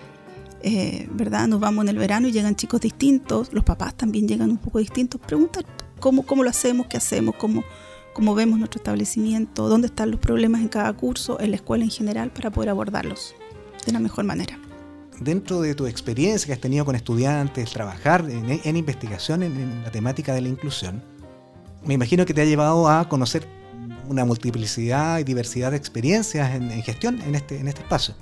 Eh, 0.61 1.09
¿Verdad? 1.11 1.47
Nos 1.47 1.59
vamos 1.59 1.83
en 1.83 1.89
el 1.89 1.97
verano 1.97 2.29
y 2.29 2.31
llegan 2.31 2.55
chicos 2.55 2.79
distintos, 2.79 3.51
los 3.51 3.65
papás 3.65 3.95
también 3.95 4.27
llegan 4.27 4.49
un 4.49 4.57
poco 4.57 4.79
distintos. 4.79 5.19
Preguntar 5.19 5.65
cómo, 5.99 6.43
lo 6.43 6.49
hacemos, 6.49 6.87
qué 6.87 6.97
hacemos, 6.97 7.35
cómo, 7.35 7.63
vemos 8.35 8.59
nuestro 8.59 8.79
establecimiento, 8.79 9.67
dónde 9.67 9.87
están 9.87 10.11
los 10.11 10.19
problemas 10.19 10.61
en 10.61 10.69
cada 10.69 10.93
curso, 10.93 11.39
en 11.41 11.51
la 11.51 11.57
escuela 11.57 11.83
en 11.83 11.91
general, 11.91 12.31
para 12.31 12.49
poder 12.51 12.69
abordarlos 12.69 13.35
de 13.85 13.91
la 13.91 13.99
mejor 13.99 14.23
manera. 14.23 14.57
Dentro 15.19 15.61
de 15.61 15.75
tu 15.75 15.85
experiencia 15.85 16.47
que 16.47 16.53
has 16.53 16.59
tenido 16.59 16.85
con 16.85 16.95
estudiantes, 16.95 17.71
trabajar 17.71 18.25
en, 18.29 18.75
investigación 18.75 19.43
en, 19.43 19.83
la 19.83 19.91
temática 19.91 20.33
de 20.33 20.41
la 20.41 20.49
inclusión, 20.49 21.03
me 21.85 21.93
imagino 21.93 22.25
que 22.25 22.33
te 22.33 22.41
ha 22.41 22.45
llevado 22.45 22.89
a 22.89 23.07
conocer 23.09 23.47
una 24.07 24.25
multiplicidad 24.25 25.19
y 25.19 25.23
diversidad 25.23 25.71
de 25.71 25.77
experiencias 25.77 26.53
en, 26.55 26.69
gestión 26.83 27.21
en 27.21 27.35
este, 27.35 27.59
en 27.59 27.67
este 27.67 27.81
espacio. 27.81 28.15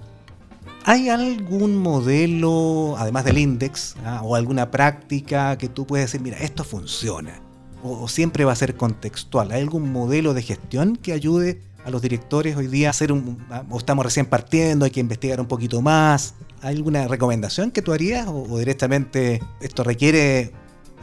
¿Hay 0.84 1.10
algún 1.10 1.78
modelo, 1.78 2.96
además 2.98 3.26
del 3.26 3.38
index, 3.38 3.96
ah, 4.04 4.22
o 4.24 4.36
alguna 4.36 4.72
práctica 4.72 5.58
que 5.58 5.70
tú 5.70 5.86
puedes 5.86 6.08
decir, 6.08 6.22
mira, 6.22 6.38
esto 6.38 6.64
funciona? 6.64 7.40
O, 7.84 8.08
siempre 8.08 8.46
va 8.46 8.52
a 8.52 8.56
ser 8.56 8.76
contextual? 8.76 9.52
¿Hay 9.52 9.62
algún 9.62 9.92
modelo 9.92 10.34
de 10.34 10.42
gestión 10.42 10.96
que 10.96 11.14
ayude 11.14 11.62
a 11.86 11.92
los 11.92 12.02
directores 12.02 12.56
hoy 12.56 12.68
día 12.68 12.88
a 12.88 12.92
hacer 12.92 13.12
un, 13.12 13.46
o 13.70 13.78
estamos 13.78 14.06
recién 14.06 14.26
partiendo, 14.26 14.86
hay 14.86 14.92
que 14.92 15.00
investigar 15.00 15.40
un 15.40 15.48
poquito 15.48 15.82
más? 15.82 16.34
¿Hay 16.62 16.76
alguna 16.76 17.08
recomendación 17.08 17.70
que 17.72 17.82
tú 17.82 17.94
harías 17.94 18.28
o 18.28 18.58
directamente 18.58 19.42
esto 19.62 19.84
requiere 19.84 20.52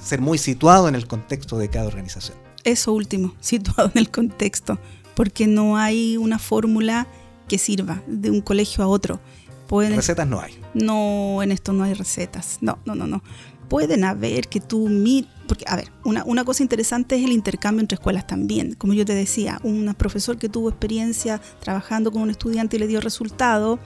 ser 0.01 0.21
muy 0.21 0.39
situado 0.39 0.89
en 0.89 0.95
el 0.95 1.07
contexto 1.07 1.57
de 1.59 1.69
cada 1.69 1.87
organización? 1.87 2.48
Eso 2.71 2.93
último, 2.93 3.35
situado 3.41 3.91
en 3.95 3.99
el 3.99 4.11
contexto, 4.11 4.79
porque 5.15 5.47
no 5.47 5.77
hay 5.77 6.17
una 6.17 6.39
fórmula 6.39 7.07
que 7.49 7.59
sirva 7.59 8.03
de 8.07 8.31
un 8.31 8.41
colegio 8.41 8.85
a 8.85 8.87
otro. 8.87 9.21
recetas 9.71 10.27
no 10.27 10.41
hay. 10.41 10.59
No, 10.75 11.43
en 11.43 11.51
esto 11.51 11.73
no 11.73 11.85
hay 11.85 11.95
recetas. 11.95 12.59
No, 12.61 12.79
no, 12.85 12.95
no, 12.95 13.07
no. 13.07 13.23
pueden 13.69 14.05
haber 14.05 14.49
que 14.49 14.61
tú 14.61 14.89
porque 15.49 15.65
a 15.67 15.77
ver, 15.77 15.91
una, 16.05 16.25
una, 16.25 16.45
cosa 16.45 16.63
interesante 16.63 17.17
es 17.17 17.25
el 17.25 17.33
intercambio 17.33 17.81
entre 17.81 17.97
escuelas 17.97 18.27
también. 18.27 18.75
Como 18.75 18.93
yo 18.93 19.07
te 19.07 19.15
decía, 19.15 19.59
un 19.65 19.95
profesor 19.97 20.37
que 20.37 20.51
tuvo 20.51 20.69
experiencia 20.69 21.41
trabajando 21.61 22.13
con 22.13 22.21
un 22.21 22.31
estudiante 22.31 22.77
y 22.77 22.81
le 22.81 22.87
dio 22.87 23.01
resultado, 23.01 23.79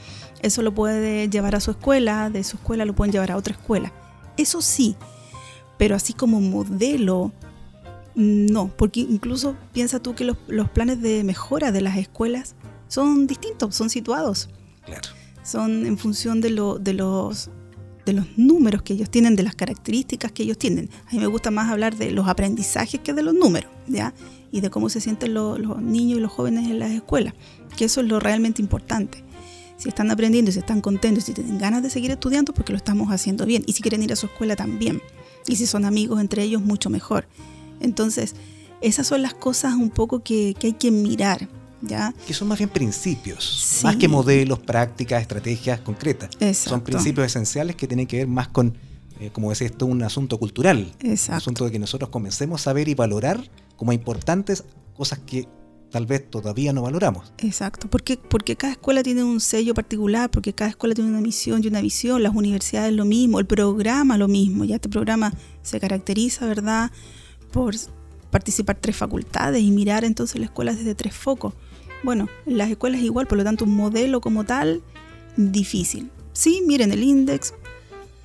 eso 0.42 0.62
lo 0.62 0.74
puede 0.74 1.30
llevar 1.30 1.54
a 1.54 1.60
su 1.60 1.70
escuela, 1.70 2.30
de 2.30 2.42
su 2.42 2.56
escuela 2.56 2.84
lo 2.84 2.94
pueden 2.94 3.12
llevar 3.12 3.30
a 3.30 3.36
otra 3.36 3.54
escuela. 3.54 3.92
Eso 4.36 4.60
sí, 4.60 4.96
pero 5.78 5.94
así 5.94 6.12
como 6.12 6.40
modelo, 6.40 7.32
no, 8.14 8.68
porque 8.76 9.00
incluso 9.00 9.56
piensa 9.72 10.00
tú 10.00 10.14
que 10.14 10.24
los, 10.24 10.36
los 10.48 10.68
planes 10.68 11.00
de 11.00 11.24
mejora 11.24 11.72
de 11.72 11.80
las 11.80 11.96
escuelas 11.96 12.54
son 12.88 13.26
distintos, 13.26 13.74
son 13.74 13.90
situados. 13.90 14.48
Claro. 14.84 15.08
Son 15.42 15.86
en 15.86 15.98
función 15.98 16.40
de, 16.40 16.50
lo, 16.50 16.78
de 16.78 16.92
los 16.94 17.50
de 18.04 18.12
los 18.12 18.26
números 18.36 18.82
que 18.82 18.94
ellos 18.94 19.10
tienen, 19.10 19.36
de 19.36 19.42
las 19.42 19.54
características 19.54 20.32
que 20.32 20.42
ellos 20.42 20.58
tienen. 20.58 20.90
A 21.06 21.12
mí 21.12 21.18
me 21.18 21.26
gusta 21.26 21.50
más 21.50 21.70
hablar 21.70 21.96
de 21.96 22.10
los 22.10 22.28
aprendizajes 22.28 23.00
que 23.00 23.12
de 23.12 23.22
los 23.22 23.34
números, 23.34 23.70
¿ya? 23.86 24.12
Y 24.50 24.60
de 24.60 24.70
cómo 24.70 24.88
se 24.88 25.00
sienten 25.00 25.34
los, 25.34 25.58
niños 25.80 26.18
y 26.18 26.20
los 26.20 26.32
jóvenes 26.32 26.68
en 26.68 26.78
las 26.78 26.90
escuelas, 26.90 27.34
que 27.76 27.84
eso 27.84 28.00
es 28.00 28.08
lo 28.08 28.20
realmente 28.20 28.60
importante. 28.60 29.22
Si 29.76 29.88
están 29.88 30.10
aprendiendo 30.10 30.50
y 30.50 30.52
si 30.52 30.60
están 30.60 30.80
contentos, 30.80 31.24
si 31.24 31.32
tienen 31.32 31.58
ganas 31.58 31.82
de 31.82 31.90
seguir 31.90 32.10
estudiando, 32.10 32.52
porque 32.52 32.72
lo 32.72 32.76
estamos 32.76 33.10
haciendo 33.10 33.46
bien. 33.46 33.64
Y 33.66 33.72
si 33.72 33.82
quieren 33.82 34.02
ir 34.02 34.12
a 34.12 34.16
su 34.16 34.26
escuela 34.26 34.54
también. 34.54 35.02
Y 35.48 35.56
si 35.56 35.66
son 35.66 35.84
amigos 35.84 36.20
entre 36.20 36.42
ellos, 36.44 36.62
mucho 36.62 36.88
mejor. 36.88 37.26
Entonces, 37.82 38.34
esas 38.80 39.06
son 39.06 39.22
las 39.22 39.34
cosas 39.34 39.74
un 39.74 39.90
poco 39.90 40.22
que, 40.22 40.54
que 40.58 40.68
hay 40.68 40.72
que 40.72 40.90
mirar. 40.90 41.48
Que 42.26 42.32
son 42.32 42.48
más 42.48 42.58
bien 42.58 42.70
principios, 42.70 43.80
más 43.82 43.96
que 43.96 44.06
modelos, 44.06 44.60
prácticas, 44.60 45.20
estrategias 45.20 45.80
concretas. 45.80 46.30
Son 46.56 46.80
principios 46.80 47.26
esenciales 47.26 47.74
que 47.74 47.88
tienen 47.88 48.06
que 48.06 48.18
ver 48.18 48.28
más 48.28 48.48
con, 48.48 48.76
eh, 49.18 49.30
como 49.32 49.50
decía 49.50 49.66
esto, 49.66 49.86
un 49.86 50.02
asunto 50.02 50.38
cultural. 50.38 50.92
Un 51.02 51.34
asunto 51.34 51.64
de 51.64 51.72
que 51.72 51.78
nosotros 51.78 52.10
comencemos 52.10 52.66
a 52.68 52.72
ver 52.72 52.88
y 52.88 52.94
valorar 52.94 53.50
como 53.76 53.92
importantes 53.92 54.64
cosas 54.96 55.18
que 55.26 55.48
tal 55.90 56.06
vez 56.06 56.30
todavía 56.30 56.72
no 56.72 56.82
valoramos. 56.82 57.32
Exacto, 57.38 57.90
porque, 57.90 58.16
porque 58.16 58.56
cada 58.56 58.74
escuela 58.74 59.02
tiene 59.02 59.24
un 59.24 59.40
sello 59.40 59.74
particular, 59.74 60.30
porque 60.30 60.54
cada 60.54 60.70
escuela 60.70 60.94
tiene 60.94 61.10
una 61.10 61.20
misión 61.20 61.62
y 61.64 61.66
una 61.66 61.80
visión, 61.80 62.22
las 62.22 62.34
universidades 62.34 62.92
lo 62.92 63.04
mismo, 63.04 63.40
el 63.40 63.46
programa 63.46 64.16
lo 64.16 64.28
mismo, 64.28 64.64
ya 64.64 64.76
este 64.76 64.88
programa 64.88 65.34
se 65.62 65.80
caracteriza, 65.80 66.46
¿verdad?, 66.46 66.92
por 67.52 67.74
participar 68.30 68.78
tres 68.80 68.96
facultades 68.96 69.62
y 69.62 69.70
mirar 69.70 70.04
entonces 70.04 70.40
la 70.40 70.46
escuela 70.46 70.74
desde 70.74 70.94
tres 70.94 71.14
focos. 71.14 71.54
Bueno, 72.02 72.28
las 72.46 72.70
escuelas 72.70 73.00
igual, 73.00 73.26
por 73.26 73.38
lo 73.38 73.44
tanto 73.44 73.64
un 73.64 73.76
modelo 73.76 74.20
como 74.20 74.44
tal, 74.44 74.82
difícil. 75.36 76.10
Sí, 76.32 76.62
miren 76.66 76.90
el 76.90 77.02
index, 77.04 77.54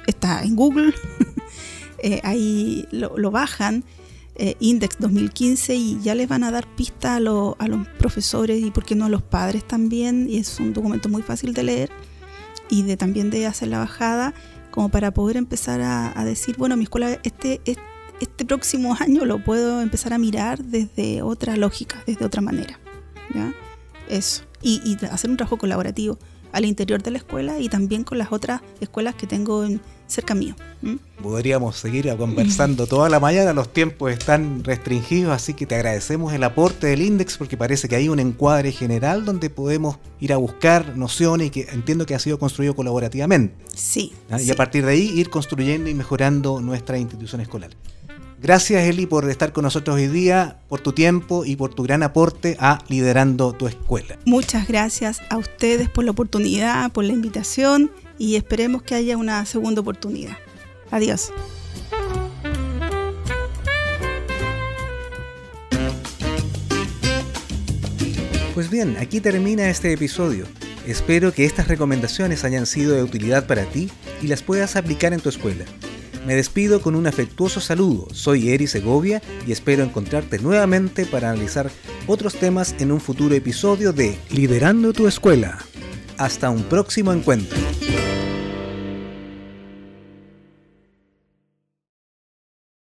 está 0.08 0.42
en 0.42 0.56
Google, 0.56 0.94
eh, 2.00 2.22
ahí 2.24 2.88
lo, 2.92 3.30
bajan, 3.30 3.84
eh, 4.36 4.56
Index 4.60 4.98
2015, 5.00 5.76
y 5.76 6.00
ya 6.02 6.16
les 6.16 6.28
van 6.28 6.44
a 6.44 6.52
dar 6.52 6.66
pista 6.76 7.13
a, 7.13 7.18
a, 7.18 7.20
los 7.20 7.88
profesores 8.00 8.63
y 8.63 8.72
por 8.72 8.86
qué 8.86 8.96
no 8.96 9.06
a 9.06 9.10
los 9.10 9.22
padres 9.22 9.68
también, 9.68 10.28
y 10.30 10.38
es 10.38 10.60
un 10.60 10.74
documento 10.74 11.10
muy 11.10 11.22
fácil 11.22 11.54
de 11.54 11.63
leer 11.63 11.90
y 12.70 12.84
de 12.84 12.98
también 12.98 13.30
de 13.30 13.46
hacer 13.46 13.68
la 13.68 13.80
bajada, 13.80 14.34
como 14.72 14.90
para 14.90 15.12
poder 15.12 15.38
empezar 15.38 15.82
a, 15.82 16.24
decir, 16.24 16.56
bueno, 16.58 16.78
mi 16.78 16.84
escuela 16.84 17.20
este, 17.24 17.62
este, 17.66 17.82
este 18.20 18.46
próximo 18.46 18.96
año 19.00 19.26
lo 19.26 19.44
puedo 19.44 19.82
empezar 19.82 20.14
a 20.14 20.18
mirar 20.18 20.64
desde 20.64 21.22
otra 21.22 21.56
lógica, 21.56 22.04
desde 22.06 22.26
otra 22.26 22.42
manera. 22.42 22.80
¿ya? 23.34 23.54
Eso. 24.10 24.44
Y, 24.62 24.98
hacer 25.06 25.30
un 25.30 25.38
trabajo 25.38 25.58
colaborativo 25.58 26.18
al 26.52 26.66
interior 26.66 27.04
de 27.04 27.12
la 27.12 27.18
escuela 27.18 27.60
y 27.60 27.70
también 27.70 28.04
con 28.04 28.18
las 28.18 28.32
otras 28.32 28.62
escuelas 28.80 29.16
que 29.16 29.28
tengo 29.28 29.64
en, 29.64 29.82
cerca 30.08 30.34
mío. 30.34 30.56
Podríamos 31.22 31.78
seguir 31.78 32.14
conversando 32.18 32.88
toda 32.88 33.10
la 33.10 33.20
mañana, 33.20 33.54
los 33.54 33.72
tiempos 33.72 34.12
están 34.12 34.64
restringidos, 34.64 35.34
así 35.34 35.54
que 35.54 35.66
te 35.66 35.76
agradecemos 35.76 36.34
el 36.34 36.44
aporte 36.44 36.88
del 36.88 37.02
Index 37.02 37.38
porque 37.38 37.58
parece 37.58 37.88
que 37.88 37.96
hay 37.96 38.10
un 38.10 38.20
encuadre 38.20 38.72
general 38.72 39.26
donde 39.26 39.50
podemos 39.50 39.98
ir 40.20 40.34
a 40.34 40.38
buscar 40.38 40.98
nociones 40.98 41.48
y 41.48 41.50
que 41.50 41.68
entiendo 41.72 42.06
que 42.06 42.16
ha 42.16 42.20
sido 42.20 42.40
construido 42.40 42.76
colaborativamente. 42.76 43.56
Sí. 43.76 44.14
¿Ah? 44.30 44.42
Y 44.42 44.50
a 44.50 44.56
partir 44.56 44.86
de 44.86 44.94
ahí 44.94 45.12
ir 45.16 45.30
construyendo 45.30 45.90
y 45.90 45.94
mejorando 45.94 46.62
nuestra 46.62 46.98
institución 46.98 47.42
escolar. 47.42 47.72
Gracias 48.39 48.84
Eli 48.84 49.08
por 49.08 49.28
estar 49.30 49.52
con 49.52 49.63
nosotros 49.63 49.95
hoy 49.95 50.08
día, 50.08 50.58
por 50.69 50.80
tu 50.80 50.91
tiempo 50.91 51.43
y 51.43 51.56
por 51.56 51.73
tu 51.73 51.82
gran 51.82 52.04
aporte 52.04 52.56
a 52.60 52.80
liderando 52.88 53.54
tu 53.54 53.67
escuela. 53.67 54.19
Muchas 54.26 54.67
gracias 54.67 55.21
a 55.30 55.38
ustedes 55.38 55.89
por 55.89 56.04
la 56.04 56.12
oportunidad, 56.12 56.91
por 56.91 57.04
la 57.04 57.13
invitación 57.13 57.91
y 58.19 58.36
esperemos 58.36 58.84
que 58.84 58.93
haya 58.93 59.17
una 59.17 59.43
segunda 59.45 59.82
oportunidad. 59.82 60.38
Adiós. 60.91 61.32
Pues 68.54 68.69
bien, 68.69 68.97
aquí 69.00 69.19
termina 69.19 69.67
este 69.69 69.93
episodio. 69.93 70.45
Espero 70.86 71.34
que 71.34 71.45
estas 71.45 71.67
recomendaciones 71.67 72.43
hayan 72.43 72.67
sido 72.67 72.95
de 72.95 73.04
utilidad 73.04 73.47
para 73.47 73.65
ti 73.65 73.89
y 74.21 74.28
las 74.28 74.43
puedas 74.43 74.76
aplicar 74.76 75.13
en 75.13 75.21
tu 75.21 75.30
escuela. 75.30 75.65
Me 76.28 76.36
despido 76.36 76.82
con 76.82 76.96
un 76.96 77.08
afectuoso 77.08 77.62
saludo. 77.62 78.10
Soy 78.12 78.50
Eri 78.50 78.68
Segovia 78.68 79.22
y 79.48 79.54
espero 79.54 79.82
encontrarte 79.82 80.40
nuevamente 80.40 81.06
para 81.06 81.30
analizar 81.30 81.72
otros 82.06 82.36
temas 82.36 82.76
en 82.80 82.92
un 82.92 83.00
futuro 83.00 83.34
episodio 83.34 83.94
de 83.94 84.20
Liderando 84.30 84.92
tu 84.92 85.08
escuela. 85.08 85.58
Hasta 86.18 86.50
un 86.50 86.63
próximo 86.63 87.13
encuentro. 87.13 87.58